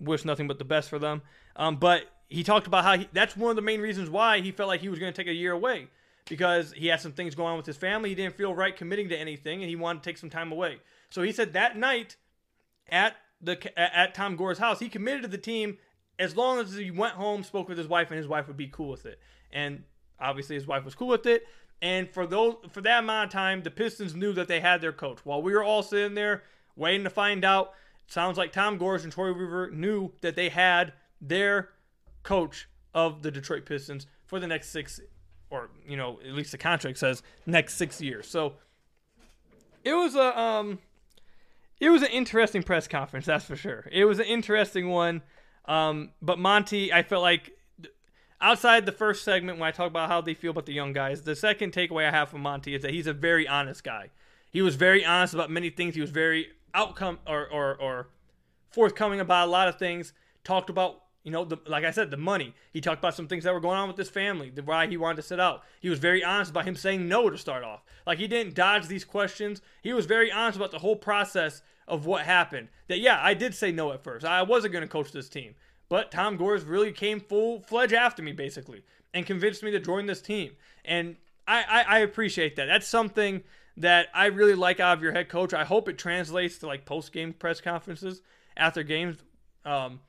wish 0.00 0.24
nothing 0.24 0.48
but 0.48 0.58
the 0.58 0.64
best 0.64 0.88
for 0.88 0.98
them. 0.98 1.22
Um, 1.56 1.76
but 1.76 2.04
he 2.28 2.42
talked 2.42 2.66
about 2.66 2.84
how 2.84 2.98
he, 2.98 3.08
that's 3.12 3.36
one 3.36 3.50
of 3.50 3.56
the 3.56 3.62
main 3.62 3.80
reasons 3.80 4.08
why 4.08 4.40
he 4.40 4.52
felt 4.52 4.68
like 4.68 4.80
he 4.80 4.88
was 4.88 4.98
going 4.98 5.12
to 5.12 5.16
take 5.16 5.30
a 5.30 5.34
year 5.34 5.52
away 5.52 5.88
because 6.26 6.72
he 6.72 6.86
had 6.86 7.00
some 7.00 7.12
things 7.12 7.34
going 7.34 7.50
on 7.50 7.56
with 7.56 7.66
his 7.66 7.76
family. 7.76 8.08
He 8.08 8.14
didn't 8.14 8.36
feel 8.36 8.54
right 8.54 8.74
committing 8.74 9.08
to 9.08 9.16
anything, 9.16 9.62
and 9.62 9.68
he 9.68 9.76
wanted 9.76 10.02
to 10.02 10.10
take 10.10 10.18
some 10.18 10.30
time 10.30 10.52
away. 10.52 10.78
So 11.10 11.22
he 11.22 11.32
said 11.32 11.52
that 11.52 11.76
night 11.76 12.16
at 12.88 13.16
the 13.40 13.78
at 13.78 14.14
Tom 14.14 14.36
Gores' 14.36 14.58
house, 14.58 14.78
he 14.78 14.88
committed 14.88 15.22
to 15.22 15.28
the 15.28 15.38
team 15.38 15.78
as 16.18 16.36
long 16.36 16.60
as 16.60 16.74
he 16.74 16.90
went 16.90 17.14
home, 17.14 17.42
spoke 17.42 17.68
with 17.68 17.78
his 17.78 17.88
wife, 17.88 18.10
and 18.10 18.18
his 18.18 18.28
wife 18.28 18.46
would 18.46 18.56
be 18.56 18.68
cool 18.68 18.90
with 18.90 19.06
it. 19.06 19.18
And 19.52 19.84
obviously, 20.20 20.54
his 20.54 20.66
wife 20.66 20.84
was 20.84 20.94
cool 20.94 21.08
with 21.08 21.26
it. 21.26 21.44
And 21.82 22.10
for 22.10 22.26
those 22.26 22.56
for 22.70 22.80
that 22.82 23.00
amount 23.00 23.26
of 23.26 23.32
time, 23.32 23.62
the 23.62 23.70
Pistons 23.70 24.14
knew 24.14 24.32
that 24.34 24.48
they 24.48 24.60
had 24.60 24.80
their 24.80 24.92
coach. 24.92 25.20
While 25.24 25.42
we 25.42 25.52
were 25.52 25.64
all 25.64 25.82
sitting 25.82 26.14
there 26.14 26.42
waiting 26.76 27.04
to 27.04 27.10
find 27.10 27.44
out, 27.44 27.72
sounds 28.06 28.36
like 28.36 28.52
Tom 28.52 28.76
Gores 28.76 29.04
and 29.04 29.12
Troy 29.12 29.32
Weaver 29.32 29.70
knew 29.70 30.12
that 30.20 30.36
they 30.36 30.50
had 30.50 30.92
their 31.20 31.70
coach 32.22 32.68
of 32.92 33.22
the 33.22 33.30
Detroit 33.30 33.64
Pistons 33.64 34.06
for 34.26 34.38
the 34.38 34.46
next 34.46 34.68
six, 34.70 35.00
or 35.48 35.70
you 35.86 35.96
know, 35.96 36.20
at 36.26 36.32
least 36.32 36.52
the 36.52 36.58
contract 36.58 36.98
says 36.98 37.22
next 37.46 37.74
six 37.74 38.00
years. 38.00 38.28
So 38.28 38.54
it 39.82 39.94
was 39.94 40.14
a 40.14 40.38
um, 40.38 40.78
it 41.80 41.88
was 41.88 42.02
an 42.02 42.08
interesting 42.08 42.62
press 42.62 42.86
conference, 42.86 43.26
that's 43.26 43.46
for 43.46 43.56
sure. 43.56 43.86
It 43.90 44.04
was 44.04 44.18
an 44.18 44.26
interesting 44.26 44.90
one. 44.90 45.22
Um, 45.64 46.10
but 46.20 46.38
Monty, 46.38 46.92
I 46.92 47.02
felt 47.02 47.22
like 47.22 47.52
outside 48.40 48.86
the 48.86 48.92
first 48.92 49.24
segment 49.24 49.58
when 49.58 49.68
I 49.68 49.70
talk 49.70 49.88
about 49.88 50.08
how 50.08 50.20
they 50.20 50.34
feel 50.34 50.50
about 50.50 50.66
the 50.66 50.72
young 50.72 50.92
guys, 50.92 51.22
the 51.22 51.36
second 51.36 51.72
takeaway 51.72 52.06
I 52.06 52.10
have 52.10 52.30
from 52.30 52.42
Monty 52.42 52.74
is 52.74 52.82
that 52.82 52.92
he's 52.92 53.06
a 53.06 53.12
very 53.12 53.46
honest 53.46 53.84
guy. 53.84 54.10
He 54.50 54.62
was 54.62 54.74
very 54.74 55.04
honest 55.04 55.34
about 55.34 55.50
many 55.50 55.70
things. 55.70 55.94
He 55.94 56.00
was 56.00 56.10
very 56.10 56.48
outcome 56.74 57.18
or 57.26 57.46
or, 57.48 57.74
or 57.76 58.08
forthcoming 58.70 59.20
about 59.20 59.48
a 59.48 59.50
lot 59.50 59.68
of 59.68 59.78
things. 59.78 60.12
Talked 60.42 60.70
about 60.70 61.02
you 61.22 61.30
know, 61.30 61.44
the, 61.44 61.58
like 61.66 61.84
I 61.84 61.90
said, 61.90 62.10
the 62.10 62.16
money. 62.16 62.54
He 62.72 62.80
talked 62.80 62.98
about 62.98 63.14
some 63.14 63.28
things 63.28 63.44
that 63.44 63.52
were 63.52 63.60
going 63.60 63.76
on 63.76 63.88
with 63.88 63.98
his 63.98 64.08
family, 64.08 64.48
the 64.48 64.62
why 64.62 64.86
he 64.86 64.96
wanted 64.96 65.16
to 65.16 65.22
sit 65.22 65.38
out. 65.38 65.62
He 65.80 65.90
was 65.90 65.98
very 65.98 66.24
honest 66.24 66.50
about 66.50 66.64
him 66.64 66.76
saying 66.76 67.06
no 67.08 67.28
to 67.28 67.36
start 67.36 67.62
off. 67.62 67.84
Like 68.06 68.18
he 68.18 68.26
didn't 68.26 68.54
dodge 68.54 68.86
these 68.86 69.04
questions. 69.04 69.60
He 69.82 69.92
was 69.92 70.06
very 70.06 70.32
honest 70.32 70.56
about 70.56 70.70
the 70.70 70.78
whole 70.78 70.96
process 70.96 71.62
of 71.86 72.06
what 72.06 72.22
happened. 72.22 72.68
That 72.88 73.00
yeah, 73.00 73.20
I 73.22 73.34
did 73.34 73.54
say 73.54 73.70
no 73.70 73.92
at 73.92 74.02
first. 74.02 74.24
I 74.24 74.42
wasn't 74.42 74.72
going 74.72 74.82
to 74.82 74.88
coach 74.88 75.12
this 75.12 75.28
team. 75.28 75.54
But 75.90 76.10
Tom 76.10 76.38
Gores 76.38 76.64
really 76.64 76.92
came 76.92 77.20
full 77.20 77.60
fledged 77.60 77.92
after 77.92 78.22
me, 78.22 78.32
basically, 78.32 78.84
and 79.12 79.26
convinced 79.26 79.62
me 79.62 79.72
to 79.72 79.80
join 79.80 80.06
this 80.06 80.22
team. 80.22 80.52
And 80.86 81.16
I, 81.46 81.64
I, 81.68 81.82
I 81.82 81.98
appreciate 81.98 82.56
that. 82.56 82.66
That's 82.66 82.86
something 82.86 83.42
that 83.76 84.08
I 84.14 84.26
really 84.26 84.54
like 84.54 84.78
out 84.80 84.96
of 84.96 85.02
your 85.02 85.12
head 85.12 85.28
coach. 85.28 85.52
I 85.52 85.64
hope 85.64 85.88
it 85.88 85.98
translates 85.98 86.58
to 86.58 86.66
like 86.66 86.86
post 86.86 87.12
game 87.12 87.32
press 87.34 87.60
conferences 87.60 88.22
after 88.56 88.82
games. 88.82 89.18
Um, 89.64 90.00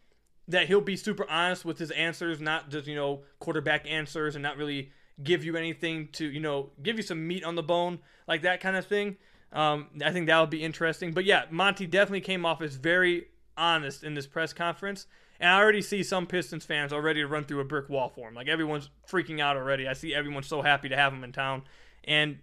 that 0.47 0.67
he'll 0.67 0.81
be 0.81 0.95
super 0.95 1.29
honest 1.29 1.65
with 1.65 1.79
his 1.79 1.91
answers, 1.91 2.39
not 2.39 2.69
just 2.69 2.87
you 2.87 2.95
know 2.95 3.21
quarterback 3.39 3.89
answers, 3.89 4.35
and 4.35 4.43
not 4.43 4.57
really 4.57 4.91
give 5.23 5.43
you 5.43 5.55
anything 5.57 6.09
to 6.13 6.25
you 6.25 6.39
know 6.39 6.69
give 6.83 6.97
you 6.97 7.03
some 7.03 7.27
meat 7.27 7.43
on 7.43 7.55
the 7.55 7.63
bone 7.63 7.99
like 8.27 8.43
that 8.43 8.61
kind 8.61 8.75
of 8.75 8.85
thing. 8.85 9.17
Um, 9.51 9.87
I 10.03 10.11
think 10.11 10.27
that 10.27 10.39
would 10.39 10.49
be 10.51 10.63
interesting. 10.63 11.11
But 11.11 11.25
yeah, 11.25 11.45
Monty 11.49 11.87
definitely 11.87 12.21
came 12.21 12.45
off 12.45 12.61
as 12.61 12.75
very 12.75 13.27
honest 13.57 14.03
in 14.03 14.13
this 14.13 14.27
press 14.27 14.53
conference, 14.53 15.07
and 15.41 15.49
I 15.49 15.59
already 15.59 15.81
see 15.81 16.03
some 16.03 16.27
Pistons 16.27 16.65
fans 16.65 16.93
already 16.93 17.23
run 17.23 17.45
through 17.45 17.61
a 17.61 17.65
brick 17.65 17.89
wall 17.89 18.09
for 18.09 18.29
him. 18.29 18.35
Like 18.35 18.47
everyone's 18.47 18.91
freaking 19.09 19.41
out 19.41 19.57
already. 19.57 19.87
I 19.87 19.93
see 19.93 20.13
everyone 20.13 20.43
so 20.43 20.61
happy 20.61 20.87
to 20.89 20.95
have 20.95 21.11
him 21.11 21.23
in 21.23 21.31
town. 21.31 21.63
And 22.03 22.37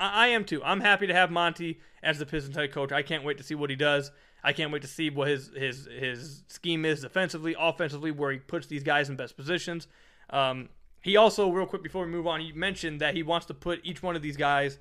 I, 0.00 0.24
I 0.24 0.26
am 0.28 0.44
too. 0.44 0.60
I'm 0.64 0.80
happy 0.80 1.06
to 1.06 1.14
have 1.14 1.30
Monty 1.30 1.78
as 2.02 2.18
the 2.18 2.26
Pistons 2.26 2.56
head 2.56 2.72
coach. 2.72 2.90
I 2.90 3.02
can't 3.02 3.22
wait 3.22 3.38
to 3.38 3.44
see 3.44 3.54
what 3.54 3.70
he 3.70 3.76
does. 3.76 4.10
I 4.42 4.52
can't 4.52 4.72
wait 4.72 4.82
to 4.82 4.88
see 4.88 5.10
what 5.10 5.28
his 5.28 5.52
his 5.56 5.88
his 5.96 6.42
scheme 6.48 6.84
is 6.84 7.02
defensively, 7.02 7.54
offensively, 7.56 8.10
where 8.10 8.32
he 8.32 8.38
puts 8.38 8.66
these 8.66 8.82
guys 8.82 9.08
in 9.08 9.14
best 9.14 9.36
positions. 9.36 9.86
Um, 10.28 10.70
he 11.02 11.16
also, 11.16 11.48
real 11.50 11.66
quick 11.66 11.84
before 11.84 12.04
we 12.04 12.10
move 12.10 12.26
on, 12.26 12.40
he 12.40 12.50
mentioned 12.50 13.00
that 13.00 13.14
he 13.14 13.22
wants 13.22 13.46
to 13.46 13.54
put 13.54 13.80
each 13.84 14.02
one 14.02 14.16
of 14.16 14.22
these 14.22 14.36
guys 14.36 14.78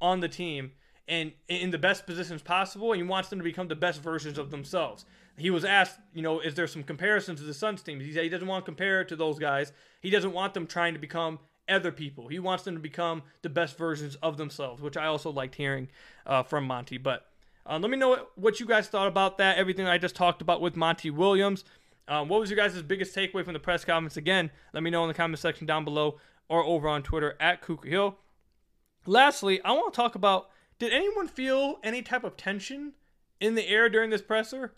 on 0.00 0.20
the 0.20 0.28
team 0.28 0.72
and 1.08 1.32
in 1.48 1.70
the 1.70 1.78
best 1.78 2.06
positions 2.06 2.40
possible, 2.40 2.92
and 2.92 3.02
he 3.02 3.06
wants 3.06 3.30
them 3.30 3.40
to 3.40 3.42
become 3.42 3.66
the 3.66 3.74
best 3.74 4.00
versions 4.00 4.38
of 4.38 4.50
themselves 4.50 5.04
he 5.36 5.50
was 5.50 5.64
asked, 5.64 5.98
you 6.12 6.22
know, 6.22 6.40
is 6.40 6.54
there 6.54 6.66
some 6.66 6.82
comparison 6.82 7.36
to 7.36 7.42
the 7.42 7.54
Suns 7.54 7.82
team? 7.82 8.00
He 8.00 8.12
said 8.12 8.22
he 8.22 8.28
doesn't 8.28 8.46
want 8.46 8.64
to 8.64 8.66
compare 8.66 9.00
it 9.00 9.08
to 9.08 9.16
those 9.16 9.38
guys. 9.38 9.72
He 10.00 10.10
doesn't 10.10 10.32
want 10.32 10.54
them 10.54 10.66
trying 10.66 10.94
to 10.94 11.00
become 11.00 11.40
other 11.68 11.90
people. 11.90 12.28
He 12.28 12.38
wants 12.38 12.64
them 12.64 12.74
to 12.74 12.80
become 12.80 13.22
the 13.42 13.48
best 13.48 13.76
versions 13.76 14.16
of 14.16 14.36
themselves, 14.36 14.80
which 14.80 14.96
I 14.96 15.06
also 15.06 15.30
liked 15.30 15.54
hearing 15.56 15.88
uh, 16.26 16.42
from 16.42 16.64
Monty. 16.64 16.98
But 16.98 17.26
uh, 17.66 17.78
let 17.78 17.90
me 17.90 17.96
know 17.96 18.28
what 18.36 18.60
you 18.60 18.66
guys 18.66 18.88
thought 18.88 19.08
about 19.08 19.38
that. 19.38 19.56
Everything 19.56 19.86
I 19.86 19.98
just 19.98 20.14
talked 20.14 20.42
about 20.42 20.60
with 20.60 20.76
Monty 20.76 21.10
Williams. 21.10 21.64
Um, 22.06 22.28
what 22.28 22.38
was 22.38 22.50
your 22.50 22.58
guys' 22.58 22.80
biggest 22.82 23.16
takeaway 23.16 23.44
from 23.44 23.54
the 23.54 23.60
press 23.60 23.84
conference? 23.84 24.16
Again, 24.16 24.50
let 24.72 24.82
me 24.82 24.90
know 24.90 25.02
in 25.02 25.08
the 25.08 25.14
comment 25.14 25.38
section 25.38 25.66
down 25.66 25.84
below 25.84 26.18
or 26.48 26.62
over 26.62 26.86
on 26.86 27.02
Twitter 27.02 27.34
at 27.40 27.64
Kuka 27.64 27.88
Hill. 27.88 28.18
Lastly, 29.06 29.60
I 29.64 29.72
want 29.72 29.92
to 29.92 29.96
talk 29.96 30.14
about 30.14 30.50
did 30.78 30.92
anyone 30.92 31.28
feel 31.28 31.78
any 31.82 32.02
type 32.02 32.24
of 32.24 32.36
tension 32.36 32.92
in 33.40 33.54
the 33.54 33.68
air 33.68 33.88
during 33.88 34.10
this 34.10 34.22
presser? 34.22 34.74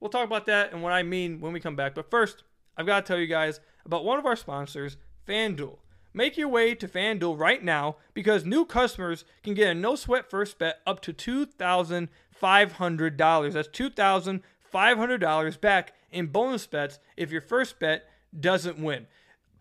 We'll 0.00 0.10
talk 0.10 0.26
about 0.26 0.46
that 0.46 0.72
and 0.72 0.82
what 0.82 0.92
I 0.92 1.02
mean 1.02 1.40
when 1.40 1.52
we 1.52 1.60
come 1.60 1.76
back. 1.76 1.94
But 1.94 2.10
first, 2.10 2.42
I've 2.76 2.86
got 2.86 3.04
to 3.04 3.12
tell 3.12 3.18
you 3.18 3.26
guys 3.26 3.60
about 3.84 4.04
one 4.04 4.18
of 4.18 4.26
our 4.26 4.36
sponsors, 4.36 4.96
FanDuel. 5.28 5.78
Make 6.12 6.36
your 6.36 6.48
way 6.48 6.74
to 6.74 6.88
FanDuel 6.88 7.38
right 7.38 7.62
now 7.62 7.98
because 8.14 8.44
new 8.44 8.64
customers 8.64 9.24
can 9.44 9.54
get 9.54 9.70
a 9.70 9.74
no 9.74 9.94
sweat 9.94 10.28
first 10.28 10.58
bet 10.58 10.80
up 10.86 11.00
to 11.02 11.12
$2,500. 11.12 13.52
That's 13.52 13.68
$2,500 13.68 15.60
back 15.60 15.92
in 16.10 16.26
bonus 16.26 16.66
bets 16.66 16.98
if 17.16 17.30
your 17.30 17.42
first 17.42 17.78
bet 17.78 18.08
doesn't 18.38 18.78
win. 18.78 19.06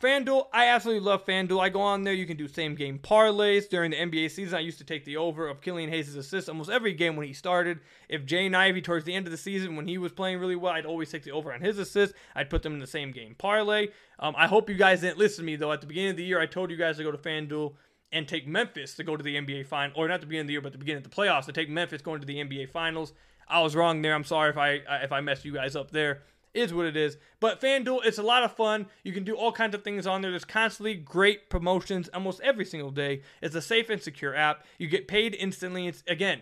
FanDuel, 0.01 0.45
I 0.53 0.67
absolutely 0.67 1.05
love 1.05 1.25
FanDuel. 1.25 1.59
I 1.59 1.67
go 1.67 1.81
on 1.81 2.03
there. 2.03 2.13
You 2.13 2.25
can 2.25 2.37
do 2.37 2.47
same 2.47 2.73
game 2.73 2.99
parlays 2.99 3.67
during 3.67 3.91
the 3.91 3.97
NBA 3.97 4.31
season. 4.31 4.57
I 4.57 4.61
used 4.61 4.77
to 4.77 4.85
take 4.85 5.03
the 5.03 5.17
over 5.17 5.49
of 5.49 5.59
Killian 5.59 5.89
Hayes' 5.89 6.15
assists 6.15 6.47
almost 6.47 6.69
every 6.69 6.93
game 6.93 7.17
when 7.17 7.27
he 7.27 7.33
started. 7.33 7.81
If 8.07 8.25
Jaden 8.25 8.55
Ivey, 8.55 8.81
towards 8.81 9.03
the 9.03 9.13
end 9.13 9.27
of 9.27 9.31
the 9.31 9.37
season, 9.37 9.75
when 9.75 9.89
he 9.89 9.97
was 9.97 10.13
playing 10.13 10.39
really 10.39 10.55
well, 10.55 10.71
I'd 10.71 10.85
always 10.85 11.11
take 11.11 11.23
the 11.23 11.31
over 11.31 11.51
on 11.51 11.59
his 11.59 11.77
assists. 11.77 12.15
I'd 12.33 12.49
put 12.49 12.63
them 12.63 12.73
in 12.73 12.79
the 12.79 12.87
same 12.87 13.11
game 13.11 13.35
parlay. 13.37 13.89
Um, 14.19 14.35
I 14.37 14.47
hope 14.47 14.69
you 14.69 14.75
guys 14.75 15.01
didn't 15.01 15.17
listen 15.17 15.43
to 15.43 15.45
me, 15.45 15.57
though. 15.57 15.73
At 15.73 15.81
the 15.81 15.87
beginning 15.87 16.11
of 16.11 16.17
the 16.17 16.23
year, 16.23 16.39
I 16.39 16.45
told 16.45 16.71
you 16.71 16.77
guys 16.77 16.95
to 16.97 17.03
go 17.03 17.11
to 17.11 17.17
FanDuel 17.17 17.73
and 18.13 18.25
take 18.25 18.47
Memphis 18.47 18.95
to 18.95 19.03
go 19.03 19.17
to 19.17 19.23
the 19.23 19.35
NBA 19.35 19.65
final, 19.65 19.93
or 19.97 20.07
not 20.07 20.21
the 20.21 20.27
beginning 20.27 20.43
of 20.43 20.47
the 20.47 20.53
year, 20.53 20.61
but 20.61 20.71
the 20.71 20.77
beginning 20.77 21.03
of 21.03 21.11
the 21.11 21.15
playoffs 21.15 21.45
to 21.45 21.51
take 21.51 21.69
Memphis 21.69 22.01
going 22.01 22.21
to 22.21 22.25
the 22.25 22.37
NBA 22.37 22.69
finals. 22.69 23.11
I 23.49 23.61
was 23.61 23.75
wrong 23.75 24.01
there. 24.01 24.13
I'm 24.13 24.23
sorry 24.23 24.49
if 24.49 24.57
I 24.57 24.79
if 25.03 25.11
I 25.11 25.19
messed 25.19 25.43
you 25.43 25.53
guys 25.53 25.75
up 25.75 25.91
there 25.91 26.21
is 26.53 26.73
what 26.73 26.85
it 26.85 26.97
is. 26.97 27.17
But 27.39 27.61
FanDuel, 27.61 28.05
it's 28.05 28.17
a 28.17 28.23
lot 28.23 28.43
of 28.43 28.55
fun. 28.55 28.87
You 29.03 29.13
can 29.13 29.23
do 29.23 29.35
all 29.35 29.51
kinds 29.51 29.75
of 29.75 29.83
things 29.83 30.07
on 30.07 30.21
there. 30.21 30.31
There's 30.31 30.45
constantly 30.45 30.95
great 30.95 31.49
promotions 31.49 32.09
almost 32.13 32.41
every 32.41 32.65
single 32.65 32.91
day. 32.91 33.21
It's 33.41 33.55
a 33.55 33.61
safe 33.61 33.89
and 33.89 34.01
secure 34.01 34.35
app. 34.35 34.65
You 34.77 34.87
get 34.87 35.07
paid 35.07 35.35
instantly. 35.35 35.87
It's 35.87 36.03
again, 36.07 36.41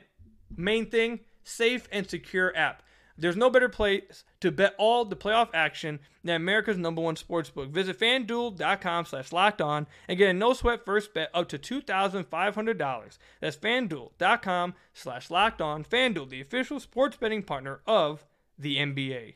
main 0.55 0.89
thing, 0.89 1.21
safe 1.43 1.87
and 1.91 2.09
secure 2.09 2.55
app. 2.55 2.83
There's 3.19 3.35
no 3.35 3.49
better 3.49 3.69
place 3.69 4.23
to 4.41 4.51
bet 4.51 4.75
all 4.77 5.03
the 5.03 5.15
playoff 5.15 5.49
action 5.53 5.99
than 6.23 6.35
America's 6.35 6.77
number 6.77 7.01
one 7.01 7.15
sportsbook. 7.15 7.69
Visit 7.71 7.99
fanduel.com 7.99 9.05
slash 9.05 9.31
locked 9.31 9.61
on 9.61 9.87
and 10.07 10.19
get 10.19 10.29
a 10.29 10.33
no 10.33 10.53
sweat 10.53 10.85
first 10.85 11.15
bet 11.15 11.31
up 11.33 11.49
to 11.49 11.57
$2,500. 11.57 13.17
That's 13.41 13.57
fanduel.com 13.57 14.75
slash 14.93 15.31
locked 15.31 15.61
on. 15.61 15.83
Fanduel, 15.83 16.29
the 16.29 16.41
official 16.41 16.79
sports 16.79 17.17
betting 17.17 17.41
partner 17.41 17.79
of 17.87 18.23
the 18.57 18.77
NBA. 18.77 19.35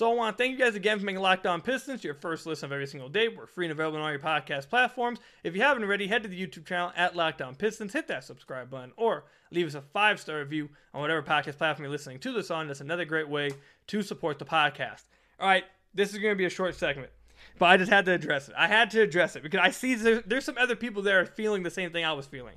So 0.00 0.10
I 0.10 0.14
want 0.14 0.38
to 0.38 0.42
thank 0.42 0.52
you 0.52 0.64
guys 0.64 0.76
again 0.76 0.98
for 0.98 1.04
making 1.04 1.20
Locked 1.20 1.46
On 1.46 1.60
Pistons 1.60 2.02
your 2.02 2.14
first 2.14 2.46
listen 2.46 2.64
of 2.64 2.72
every 2.72 2.86
single 2.86 3.10
day. 3.10 3.28
We're 3.28 3.44
free 3.44 3.66
and 3.66 3.72
available 3.72 3.98
on 3.98 4.04
all 4.04 4.10
your 4.10 4.18
podcast 4.18 4.70
platforms. 4.70 5.18
If 5.44 5.54
you 5.54 5.60
haven't 5.60 5.82
already, 5.82 6.06
head 6.06 6.22
to 6.22 6.28
the 6.30 6.40
YouTube 6.40 6.64
channel 6.64 6.90
at 6.96 7.14
Locked 7.14 7.42
On 7.42 7.54
Pistons, 7.54 7.92
hit 7.92 8.08
that 8.08 8.24
subscribe 8.24 8.70
button, 8.70 8.92
or 8.96 9.24
leave 9.50 9.66
us 9.66 9.74
a 9.74 9.82
five 9.82 10.18
star 10.18 10.38
review 10.38 10.70
on 10.94 11.02
whatever 11.02 11.22
podcast 11.22 11.58
platform 11.58 11.84
you're 11.84 11.92
listening 11.92 12.18
to 12.20 12.32
this 12.32 12.50
on. 12.50 12.66
That's 12.66 12.80
another 12.80 13.04
great 13.04 13.28
way 13.28 13.50
to 13.88 14.00
support 14.00 14.38
the 14.38 14.46
podcast. 14.46 15.02
All 15.38 15.46
right, 15.46 15.64
this 15.92 16.14
is 16.14 16.18
going 16.18 16.32
to 16.32 16.38
be 16.38 16.46
a 16.46 16.48
short 16.48 16.76
segment, 16.76 17.10
but 17.58 17.66
I 17.66 17.76
just 17.76 17.92
had 17.92 18.06
to 18.06 18.12
address 18.12 18.48
it. 18.48 18.54
I 18.56 18.68
had 18.68 18.90
to 18.92 19.02
address 19.02 19.36
it 19.36 19.42
because 19.42 19.60
I 19.62 19.68
see 19.68 19.96
there's 19.96 20.46
some 20.46 20.56
other 20.56 20.76
people 20.76 21.02
there 21.02 21.26
feeling 21.26 21.62
the 21.62 21.70
same 21.70 21.92
thing 21.92 22.06
I 22.06 22.14
was 22.14 22.24
feeling. 22.24 22.56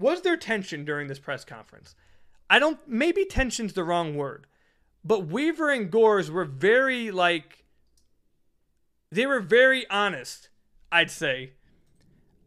Was 0.00 0.22
there 0.22 0.36
tension 0.36 0.84
during 0.84 1.06
this 1.06 1.20
press 1.20 1.44
conference? 1.44 1.94
I 2.50 2.58
don't. 2.58 2.80
Maybe 2.88 3.24
tension's 3.24 3.74
the 3.74 3.84
wrong 3.84 4.16
word 4.16 4.48
but 5.04 5.26
Weaver 5.26 5.70
and 5.70 5.90
Gores 5.90 6.30
were 6.30 6.44
very 6.44 7.10
like 7.10 7.64
they 9.10 9.26
were 9.26 9.40
very 9.40 9.88
honest, 9.90 10.48
I'd 10.90 11.10
say, 11.10 11.52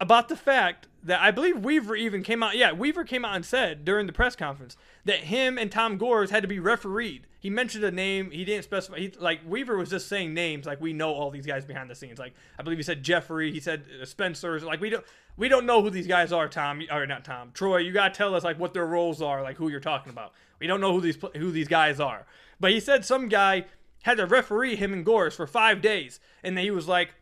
about 0.01 0.27
the 0.27 0.35
fact 0.35 0.87
that 1.03 1.21
I 1.21 1.31
believe 1.31 1.63
Weaver 1.63 1.95
even 1.95 2.23
came 2.23 2.43
out. 2.43 2.57
Yeah, 2.57 2.73
Weaver 2.73 3.05
came 3.05 3.23
out 3.23 3.35
and 3.35 3.45
said 3.45 3.85
during 3.85 4.07
the 4.07 4.13
press 4.13 4.35
conference 4.35 4.75
that 5.05 5.21
him 5.21 5.57
and 5.57 5.71
Tom 5.71 5.97
Gores 5.97 6.31
had 6.31 6.41
to 6.41 6.47
be 6.47 6.59
refereed. 6.59 7.27
He 7.39 7.49
mentioned 7.49 7.83
a 7.83 7.91
name. 7.91 8.31
He 8.31 8.43
didn't 8.43 8.65
specify. 8.65 8.97
He, 8.97 9.13
like 9.17 9.39
Weaver 9.47 9.77
was 9.77 9.89
just 9.89 10.09
saying 10.09 10.33
names. 10.33 10.65
Like 10.65 10.81
we 10.81 10.91
know 10.91 11.13
all 11.13 11.31
these 11.31 11.45
guys 11.45 11.63
behind 11.63 11.89
the 11.89 11.95
scenes. 11.95 12.19
Like 12.19 12.33
I 12.59 12.63
believe 12.63 12.77
he 12.77 12.83
said 12.83 13.03
Jeffrey. 13.03 13.51
He 13.51 13.59
said 13.59 13.85
uh, 14.01 14.05
Spencer's. 14.05 14.63
Like 14.63 14.81
we 14.81 14.89
don't 14.89 15.05
we 15.37 15.47
don't 15.47 15.65
know 15.65 15.81
who 15.81 15.89
these 15.89 16.07
guys 16.07 16.33
are. 16.33 16.47
Tom 16.49 16.81
or 16.91 17.05
not 17.05 17.23
Tom 17.23 17.51
Troy. 17.53 17.77
You 17.77 17.93
gotta 17.93 18.13
tell 18.13 18.35
us 18.35 18.43
like 18.43 18.59
what 18.59 18.73
their 18.73 18.85
roles 18.85 19.21
are. 19.21 19.43
Like 19.43 19.57
who 19.57 19.69
you're 19.69 19.79
talking 19.79 20.11
about. 20.11 20.33
We 20.59 20.67
don't 20.67 20.81
know 20.81 20.91
who 20.91 21.01
these 21.01 21.17
who 21.35 21.51
these 21.51 21.67
guys 21.67 21.99
are. 21.99 22.25
But 22.59 22.71
he 22.71 22.79
said 22.79 23.05
some 23.05 23.29
guy 23.29 23.65
had 24.03 24.17
to 24.17 24.25
referee 24.25 24.75
him 24.75 24.93
and 24.93 25.05
Gores 25.05 25.35
for 25.35 25.47
five 25.47 25.81
days, 25.81 26.19
and 26.43 26.57
he 26.57 26.71
was 26.71 26.87
like, 26.87 27.13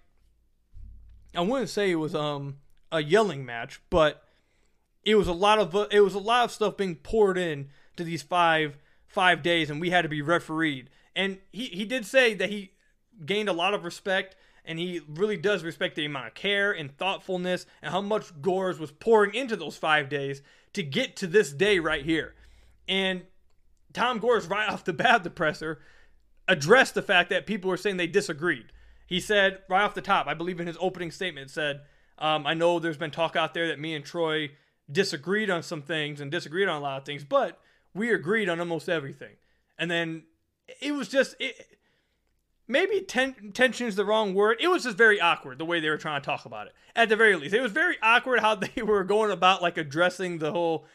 I 1.36 1.42
wouldn't 1.42 1.70
say 1.70 1.92
it 1.92 1.96
was 1.96 2.16
um 2.16 2.58
a 2.92 3.04
yelling 3.04 3.46
match, 3.46 3.82
but 3.90 4.24
it 5.04 5.16
was 5.16 5.28
a 5.28 5.34
lot 5.34 5.60
of 5.60 5.76
it 5.92 6.02
was 6.02 6.16
a 6.16 6.20
lot 6.20 6.46
of 6.46 6.52
stuff 6.52 6.78
being 6.78 6.96
poured 6.96 7.38
in 7.38 7.70
to 7.98 8.04
these 8.04 8.22
five 8.22 8.78
five 9.08 9.44
days, 9.44 9.70
and 9.70 9.82
we 9.82 9.90
had 9.90 10.04
to 10.04 10.10
be 10.10 10.22
refereed. 10.22 10.90
And 11.16 11.40
he 11.52 11.66
he 11.66 11.84
did 11.84 12.06
say 12.06 12.34
that 12.34 12.50
he 12.50 12.72
gained 13.26 13.50
a 13.50 13.54
lot 13.54 13.74
of 13.74 13.84
respect 13.84 14.36
and 14.68 14.80
he 14.80 15.02
really 15.08 15.38
does 15.38 15.64
respect 15.64 15.96
the 15.96 16.06
amount 16.06 16.28
of 16.28 16.34
care 16.34 16.72
and 16.72 16.96
thoughtfulness 16.98 17.66
and 17.82 17.92
how 17.92 18.02
much 18.02 18.42
Gores 18.42 18.80
was 18.80 18.92
pouring 18.92 19.34
into 19.34 19.56
those 19.56 19.78
five 19.78 20.10
days 20.10 20.42
to 20.74 20.84
get 20.84 21.16
to 21.18 21.28
this 21.28 21.52
day 21.52 21.80
right 21.80 22.04
here. 22.04 22.36
And 22.88 23.24
Tom 23.94 24.20
Gores, 24.20 24.48
right 24.48 24.70
off 24.72 24.84
the 24.84 24.94
bat, 24.94 25.24
the 25.24 25.30
presser, 25.30 25.80
addressed 26.48 26.94
the 26.94 27.02
fact 27.02 27.30
that 27.30 27.46
people 27.46 27.70
were 27.70 27.78
saying 27.78 27.98
they 27.98 28.08
disagreed. 28.08 28.68
He 29.08 29.20
said 29.20 29.60
right 29.70 29.84
off 29.84 29.96
the 29.96 30.02
top, 30.02 30.28
I 30.28 30.34
believe 30.34 30.60
in 30.60 30.68
his 30.68 30.78
opening 30.80 31.12
statement, 31.12 31.52
said, 31.52 31.82
um, 32.18 32.48
I 32.48 32.54
know 32.54 32.80
there's 32.80 32.98
been 32.98 33.12
talk 33.12 33.36
out 33.36 33.54
there 33.54 33.68
that 33.68 33.80
me 33.80 33.94
and 33.94 34.06
Troy 34.06 34.52
disagreed 34.92 35.50
on 35.50 35.64
some 35.64 35.82
things 35.82 36.22
and 36.22 36.32
disagreed 36.32 36.68
on 36.68 36.78
a 36.78 36.84
lot 36.84 36.98
of 36.98 37.06
things, 37.06 37.24
but 37.24 37.60
we 37.94 38.14
agreed 38.14 38.50
on 38.50 38.60
almost 38.60 38.90
everything. 38.90 39.36
And 39.78 39.90
then 39.90 40.24
it 40.82 40.94
was 40.94 41.08
just, 41.08 41.36
it, 41.40 41.75
maybe 42.68 43.02
ten, 43.02 43.52
tension 43.54 43.88
is 43.88 43.96
the 43.96 44.06
wrong 44.06 44.34
word. 44.34 44.58
It 44.60 44.68
was 44.68 44.84
just 44.84 44.98
very 44.98 45.20
awkward 45.20 45.58
the 45.58 45.66
way 45.66 45.80
they 45.80 45.90
were 45.90 45.98
trying 45.98 46.22
to 46.22 46.26
talk 46.26 46.46
about 46.46 46.68
it. 46.68 46.74
At 46.96 47.10
the 47.10 47.16
very 47.16 47.36
least, 47.36 47.54
it 47.54 47.62
was 47.62 47.72
very 47.72 47.98
awkward 48.02 48.40
how 48.40 48.56
they 48.76 48.82
were 48.82 49.04
going 49.04 49.32
about 49.32 49.62
like 49.62 49.78
addressing 49.78 50.40
the 50.40 50.52
whole, 50.52 50.86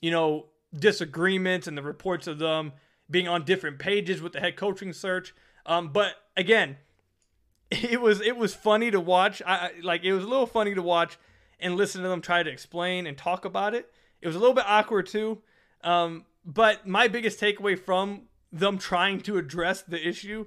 you 0.00 0.10
know, 0.10 0.46
disagreements 0.74 1.66
and 1.66 1.76
the 1.76 1.82
reports 1.82 2.26
of 2.26 2.38
them 2.38 2.72
being 3.10 3.28
on 3.28 3.44
different 3.44 3.78
pages 3.78 4.20
with 4.20 4.32
the 4.32 4.40
head 4.40 4.56
coaching 4.56 4.92
search. 4.92 5.34
Um, 5.64 5.88
but 5.92 6.14
again, 6.36 6.76
it 7.70 8.00
was 8.00 8.20
it 8.20 8.36
was 8.36 8.54
funny 8.54 8.90
to 8.90 9.00
watch. 9.00 9.42
I 9.46 9.72
like 9.82 10.04
it 10.04 10.12
was 10.12 10.24
a 10.24 10.28
little 10.28 10.46
funny 10.46 10.74
to 10.74 10.82
watch 10.82 11.18
and 11.60 11.76
listen 11.76 12.02
to 12.02 12.08
them 12.08 12.20
try 12.20 12.42
to 12.42 12.50
explain 12.50 13.06
and 13.06 13.16
talk 13.16 13.44
about 13.44 13.74
it. 13.74 13.90
It 14.20 14.26
was 14.26 14.36
a 14.36 14.38
little 14.38 14.54
bit 14.54 14.64
awkward 14.66 15.06
too. 15.06 15.38
Um, 15.82 16.24
but 16.44 16.86
my 16.86 17.08
biggest 17.08 17.40
takeaway 17.40 17.78
from 17.78 18.22
them 18.52 18.78
trying 18.78 19.20
to 19.20 19.36
address 19.36 19.82
the 19.82 20.06
issue 20.06 20.46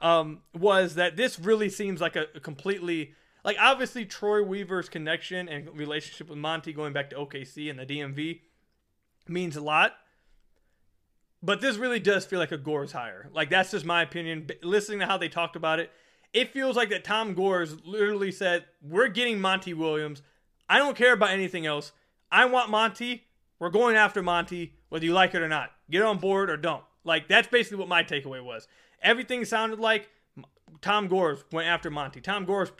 um, 0.00 0.40
was 0.58 0.94
that 0.94 1.16
this 1.16 1.38
really 1.38 1.68
seems 1.68 2.00
like 2.00 2.16
a, 2.16 2.26
a 2.34 2.40
completely 2.40 3.14
like 3.44 3.56
obviously 3.60 4.04
Troy 4.04 4.42
Weaver's 4.42 4.88
connection 4.88 5.48
and 5.48 5.68
relationship 5.76 6.28
with 6.28 6.38
Monty 6.38 6.72
going 6.72 6.92
back 6.92 7.10
to 7.10 7.16
OKC 7.16 7.70
and 7.70 7.78
the 7.78 7.86
DMV 7.86 8.40
means 9.28 9.56
a 9.56 9.60
lot. 9.60 9.94
But 11.42 11.62
this 11.62 11.76
really 11.76 12.00
does 12.00 12.26
feel 12.26 12.38
like 12.38 12.52
a 12.52 12.58
Gores 12.58 12.92
hire. 12.92 13.30
Like 13.32 13.48
that's 13.48 13.70
just 13.70 13.84
my 13.84 14.02
opinion. 14.02 14.48
Listening 14.62 15.00
to 15.00 15.06
how 15.06 15.16
they 15.16 15.28
talked 15.28 15.56
about 15.56 15.80
it, 15.80 15.90
it 16.32 16.52
feels 16.52 16.76
like 16.76 16.90
that 16.90 17.04
Tom 17.04 17.34
Gores 17.34 17.76
literally 17.84 18.30
said, 18.30 18.66
"We're 18.82 19.08
getting 19.08 19.40
Monty 19.40 19.72
Williams. 19.72 20.22
I 20.68 20.78
don't 20.78 20.96
care 20.96 21.14
about 21.14 21.30
anything 21.30 21.64
else. 21.66 21.92
I 22.30 22.44
want 22.44 22.70
Monty. 22.70 23.24
We're 23.58 23.70
going 23.70 23.96
after 23.96 24.22
Monty, 24.22 24.74
whether 24.90 25.04
you 25.04 25.12
like 25.12 25.34
it 25.34 25.42
or 25.42 25.48
not. 25.48 25.72
Get 25.90 26.02
on 26.02 26.18
board 26.18 26.50
or 26.50 26.58
don't." 26.58 26.84
Like 27.04 27.26
that's 27.26 27.48
basically 27.48 27.78
what 27.78 27.88
my 27.88 28.04
takeaway 28.04 28.44
was. 28.44 28.68
Everything 29.02 29.44
sounded 29.44 29.78
like 29.78 30.08
Tom 30.80 31.08
Gores 31.08 31.44
went 31.52 31.68
after 31.68 31.90
Monty. 31.90 32.20
Tom 32.20 32.44
Gores 32.44 32.70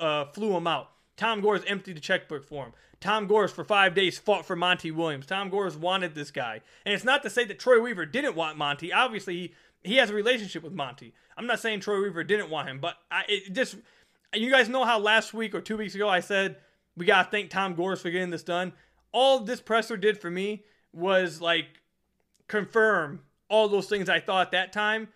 uh, 0.00 0.26
flew 0.26 0.56
him 0.56 0.66
out. 0.66 0.90
Tom 1.16 1.40
Gores 1.40 1.62
emptied 1.66 1.96
the 1.96 2.00
checkbook 2.00 2.44
for 2.44 2.66
him. 2.66 2.72
Tom 3.00 3.26
Gores 3.26 3.52
for 3.52 3.64
five 3.64 3.94
days 3.94 4.18
fought 4.18 4.46
for 4.46 4.56
Monty 4.56 4.90
Williams. 4.90 5.26
Tom 5.26 5.50
Gores 5.50 5.76
wanted 5.76 6.14
this 6.14 6.30
guy. 6.30 6.60
And 6.84 6.94
it's 6.94 7.04
not 7.04 7.22
to 7.22 7.30
say 7.30 7.44
that 7.44 7.58
Troy 7.58 7.80
Weaver 7.80 8.06
didn't 8.06 8.34
want 8.34 8.58
Monty. 8.58 8.92
Obviously, 8.92 9.34
he, 9.34 9.54
he 9.82 9.96
has 9.96 10.10
a 10.10 10.14
relationship 10.14 10.62
with 10.62 10.72
Monty. 10.72 11.12
I'm 11.36 11.46
not 11.46 11.60
saying 11.60 11.80
Troy 11.80 12.02
Weaver 12.02 12.24
didn't 12.24 12.50
want 12.50 12.68
him, 12.68 12.80
but 12.80 12.96
I, 13.10 13.24
it 13.28 13.52
just, 13.52 13.76
you 14.32 14.50
guys 14.50 14.68
know 14.68 14.84
how 14.84 14.98
last 14.98 15.34
week 15.34 15.54
or 15.54 15.60
two 15.60 15.76
weeks 15.76 15.94
ago 15.94 16.08
I 16.08 16.20
said 16.20 16.56
we 16.96 17.04
got 17.06 17.24
to 17.24 17.30
thank 17.30 17.50
Tom 17.50 17.74
Gores 17.74 18.00
for 18.00 18.10
getting 18.10 18.30
this 18.30 18.42
done. 18.42 18.72
All 19.12 19.40
this 19.40 19.60
presser 19.60 19.96
did 19.96 20.18
for 20.18 20.30
me 20.30 20.64
was 20.92 21.40
like 21.40 21.66
confirm 22.48 23.20
all 23.48 23.68
those 23.68 23.88
things 23.88 24.08
I 24.08 24.20
thought 24.20 24.46
at 24.46 24.52
that 24.52 24.72
time 24.72 25.08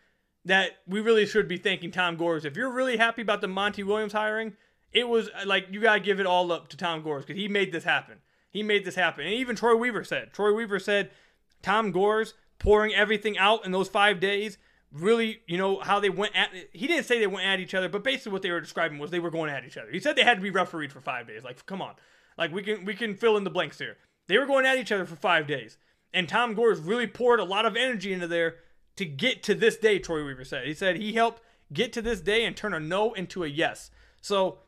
that 0.45 0.79
we 0.87 1.01
really 1.01 1.27
should 1.27 1.49
be 1.49 1.59
thanking 1.59 1.91
Tom 1.91 2.17
Gores. 2.17 2.45
If 2.45 2.57
you're 2.57 2.73
really 2.73 2.97
happy 2.97 3.23
about 3.23 3.41
the 3.41 3.49
Monty 3.49 3.83
Williams 3.83 4.13
hiring, 4.13 4.55
it 4.93 5.09
was 5.09 5.31
like 5.45 5.67
you 5.71 5.81
gotta 5.81 6.01
give 6.01 6.21
it 6.21 6.27
all 6.27 6.51
up 6.53 6.69
to 6.69 6.77
Tom 6.77 7.03
Gores 7.03 7.25
because 7.25 7.41
he 7.41 7.49
made 7.49 7.73
this 7.73 7.85
happen. 7.85 8.19
He 8.51 8.63
made 8.63 8.85
this 8.85 8.95
happen, 8.95 9.25
and 9.25 9.35
even 9.35 9.57
Troy 9.57 9.77
Weaver 9.77 10.05
said. 10.05 10.33
Troy 10.33 10.55
Weaver 10.55 10.79
said 10.79 11.11
Tom 11.63 11.91
Gores 11.91 12.35
pouring 12.59 12.95
everything 12.95 13.37
out 13.37 13.65
in 13.65 13.73
those 13.73 13.89
five 13.89 14.21
days. 14.21 14.59
Really, 14.91 15.43
you 15.47 15.59
know 15.59 15.81
how 15.81 16.01
they 16.01 16.09
went 16.09 16.35
at. 16.35 16.51
He 16.73 16.87
didn't 16.87 17.05
say 17.05 17.19
they 17.19 17.27
went 17.27 17.47
at 17.47 17.61
each 17.61 17.75
other, 17.75 17.91
but 17.91 18.03
basically 18.03 18.33
what 18.33 18.41
they 18.41 18.51
were 18.51 18.61
describing 18.61 18.99
was 18.99 19.11
they 19.11 19.21
were 19.21 19.31
going 19.31 19.51
at 19.51 19.65
each 19.65 19.77
other. 19.77 19.91
He 19.91 20.01
said 20.01 20.17
they 20.17 20.25
had 20.25 20.39
to 20.39 20.43
be 20.43 20.51
refereed 20.51 20.93
for 20.93 21.01
five 21.01 21.27
days. 21.27 21.45
Like, 21.45 21.65
come 21.67 21.83
on, 21.83 21.95
like 22.39 22.53
we 22.53 22.63
can 22.63 22.87
we 22.87 22.95
can 22.95 23.15
fill 23.15 23.37
in 23.37 23.45
the 23.45 23.51
blanks 23.51 23.79
here. 23.79 23.99
They 24.29 24.39
were 24.39 24.47
going 24.47 24.65
at 24.65 24.79
each 24.79 24.93
other 24.93 25.05
for 25.05 25.17
five 25.17 25.47
days. 25.47 25.77
And 26.15 26.27
Tom 26.27 26.55
Gores 26.55 26.81
really 26.81 27.07
poured 27.07 27.41
a 27.41 27.45
lot 27.45 27.67
of 27.67 27.77
energy 27.77 28.15
into 28.15 28.27
there 28.27 28.57
to 28.99 29.05
get 29.05 29.43
to 29.45 29.55
this 29.55 29.77
day, 29.77 29.99
Troy 29.99 30.25
Weaver 30.25 30.45
said. 30.45 30.67
He 30.67 30.75
said 30.75 30.97
he 30.97 31.13
helped 31.13 31.41
get 31.73 31.93
to 31.93 32.03
this 32.03 32.21
day 32.21 32.45
and 32.45 32.57
turn 32.57 32.75
a 32.75 32.81
no 32.81 33.13
into 33.13 33.45
a 33.45 33.47
yes. 33.47 33.91
So 34.21 34.59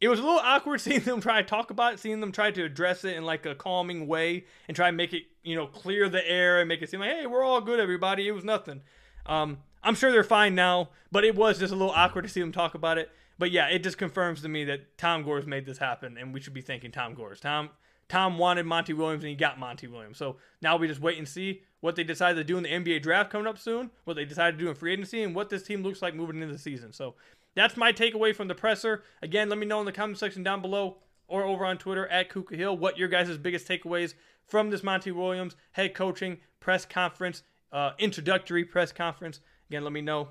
it 0.00 0.08
was 0.08 0.20
a 0.20 0.22
little 0.22 0.38
awkward 0.38 0.80
seeing 0.80 1.00
them 1.00 1.20
try 1.20 1.42
to 1.42 1.48
talk 1.48 1.70
about 1.70 1.94
it, 1.94 1.98
seeing 1.98 2.20
them 2.20 2.30
try 2.30 2.52
to 2.52 2.64
address 2.64 3.04
it 3.04 3.16
in 3.16 3.24
like 3.24 3.44
a 3.44 3.56
calming 3.56 4.06
way 4.06 4.44
and 4.68 4.76
try 4.76 4.90
to 4.90 4.96
make 4.96 5.12
it, 5.12 5.24
you 5.42 5.56
know, 5.56 5.66
clear 5.66 6.08
the 6.08 6.26
air 6.28 6.60
and 6.60 6.68
make 6.68 6.82
it 6.82 6.90
seem 6.90 7.00
like, 7.00 7.10
hey, 7.10 7.26
we're 7.26 7.44
all 7.44 7.60
good, 7.60 7.80
everybody. 7.80 8.28
It 8.28 8.32
was 8.32 8.44
nothing. 8.44 8.82
Um, 9.26 9.58
I'm 9.82 9.96
sure 9.96 10.12
they're 10.12 10.22
fine 10.22 10.54
now, 10.54 10.90
but 11.10 11.24
it 11.24 11.34
was 11.34 11.58
just 11.58 11.72
a 11.72 11.76
little 11.76 11.92
awkward 11.92 12.22
to 12.22 12.28
see 12.28 12.40
them 12.40 12.52
talk 12.52 12.74
about 12.74 12.96
it. 12.96 13.10
But 13.38 13.50
yeah, 13.50 13.68
it 13.68 13.82
just 13.82 13.98
confirms 13.98 14.42
to 14.42 14.48
me 14.48 14.64
that 14.66 14.98
Tom 14.98 15.24
Gores 15.24 15.46
made 15.46 15.66
this 15.66 15.78
happen, 15.78 16.16
and 16.16 16.32
we 16.32 16.40
should 16.40 16.54
be 16.54 16.60
thanking 16.60 16.92
Tom 16.92 17.14
Gores. 17.14 17.40
Tom 17.40 17.70
Tom 18.12 18.36
wanted 18.36 18.66
Monty 18.66 18.92
Williams, 18.92 19.24
and 19.24 19.30
he 19.30 19.34
got 19.34 19.58
Monty 19.58 19.86
Williams. 19.86 20.18
So 20.18 20.36
now 20.60 20.76
we 20.76 20.86
just 20.86 21.00
wait 21.00 21.16
and 21.16 21.26
see 21.26 21.62
what 21.80 21.96
they 21.96 22.04
decide 22.04 22.36
to 22.36 22.44
do 22.44 22.58
in 22.58 22.62
the 22.62 22.68
NBA 22.68 23.00
draft 23.00 23.30
coming 23.30 23.46
up 23.46 23.56
soon, 23.56 23.90
what 24.04 24.16
they 24.16 24.26
decide 24.26 24.50
to 24.50 24.62
do 24.62 24.68
in 24.68 24.74
free 24.74 24.92
agency, 24.92 25.22
and 25.22 25.34
what 25.34 25.48
this 25.48 25.62
team 25.62 25.82
looks 25.82 26.02
like 26.02 26.14
moving 26.14 26.42
into 26.42 26.52
the 26.52 26.58
season. 26.58 26.92
So 26.92 27.14
that's 27.54 27.74
my 27.74 27.90
takeaway 27.90 28.36
from 28.36 28.48
the 28.48 28.54
presser. 28.54 29.02
Again, 29.22 29.48
let 29.48 29.58
me 29.58 29.64
know 29.64 29.80
in 29.80 29.86
the 29.86 29.92
comment 29.92 30.18
section 30.18 30.42
down 30.42 30.60
below 30.60 30.98
or 31.26 31.42
over 31.44 31.64
on 31.64 31.78
Twitter 31.78 32.06
at 32.08 32.28
Kuka 32.28 32.54
Hill 32.54 32.76
what 32.76 32.98
your 32.98 33.08
guys' 33.08 33.38
biggest 33.38 33.66
takeaways 33.66 34.12
from 34.44 34.68
this 34.68 34.82
Monty 34.82 35.10
Williams 35.10 35.56
head 35.70 35.94
coaching 35.94 36.36
press 36.60 36.84
conference, 36.84 37.42
uh, 37.72 37.92
introductory 37.98 38.66
press 38.66 38.92
conference. 38.92 39.40
Again, 39.70 39.84
let 39.84 39.92
me 39.94 40.02
know. 40.02 40.28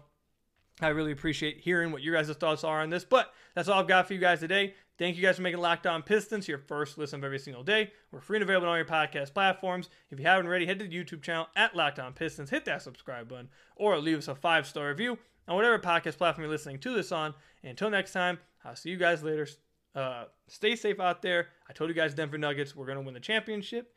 I 0.82 0.89
really 0.89 1.12
appreciate 1.12 1.62
hearing 1.62 1.91
what 1.91 2.04
your 2.04 2.15
guys' 2.15 2.30
thoughts 2.36 2.63
are 2.63 2.82
on 2.82 2.91
this. 2.91 3.04
But 3.04 3.34
that's 3.56 3.67
all 3.67 3.80
I've 3.80 3.88
got 3.88 4.08
for 4.08 4.13
you 4.13 4.20
guys 4.20 4.39
today. 4.39 4.76
Thank 5.02 5.18
you 5.18 5.24
guys 5.24 5.38
for 5.38 5.42
making 5.42 5.60
Locked 5.60 5.88
On 5.88 6.04
Pistons 6.04 6.48
your 6.48 6.60
first 6.60 7.00
listen 7.00 7.22
of 7.22 7.24
every 7.24 7.40
single 7.40 7.64
day. 7.64 7.92
We're 8.12 8.22
free 8.22 8.38
and 8.38 8.44
available 8.44 8.68
on 8.68 8.74
all 8.74 8.78
your 8.78 8.86
podcast 8.86 9.34
platforms. 9.34 9.90
If 10.12 10.20
you 10.20 10.28
haven't 10.28 10.46
already, 10.46 10.68
head 10.68 10.78
to 10.78 10.88
the 10.88 10.96
YouTube 10.96 11.24
channel 11.24 11.48
at 11.56 11.76
Locked 11.76 11.98
On 11.98 12.14
Pistons, 12.14 12.52
hit 12.52 12.66
that 12.66 12.84
subscribe 12.84 13.28
button, 13.28 13.50
or 13.76 13.98
leave 13.98 14.20
us 14.20 14.28
a 14.28 14.36
five 14.36 14.68
star 14.68 14.90
review 14.90 15.18
on 15.48 15.56
whatever 15.56 15.80
podcast 15.80 16.20
platform 16.20 16.44
you're 16.44 16.52
listening 16.52 16.78
to 16.82 16.94
this 16.94 17.12
on. 17.12 17.34
And 17.64 17.72
until 17.72 17.90
next 17.90 18.12
time, 18.12 18.38
I'll 18.64 18.76
see 18.76 18.92
you 18.92 18.98
guys 18.98 19.24
later. 19.24 19.48
Uh, 19.96 20.26
stay 20.48 20.76
safe 20.76 21.00
out 21.00 21.24
there. 21.24 21.48
I 21.68 21.74
told 21.74 21.90
you 21.90 21.96
guys, 21.96 22.14
Denver 22.14 22.38
Nuggets, 22.38 22.76
we're 22.76 22.86
going 22.86 23.00
to 23.00 23.04
win 23.04 23.16
the 23.16 23.20
championship. 23.20 23.96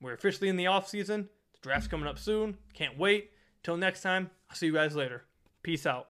We're 0.00 0.14
officially 0.14 0.48
in 0.48 0.56
the 0.56 0.68
off 0.68 0.88
season. 0.88 1.28
The 1.52 1.58
draft's 1.60 1.86
coming 1.86 2.08
up 2.08 2.18
soon. 2.18 2.56
Can't 2.72 2.96
wait. 2.98 3.32
Till 3.62 3.76
next 3.76 4.00
time, 4.00 4.30
I'll 4.48 4.56
see 4.56 4.64
you 4.64 4.72
guys 4.72 4.96
later. 4.96 5.24
Peace 5.62 5.84
out. 5.84 6.04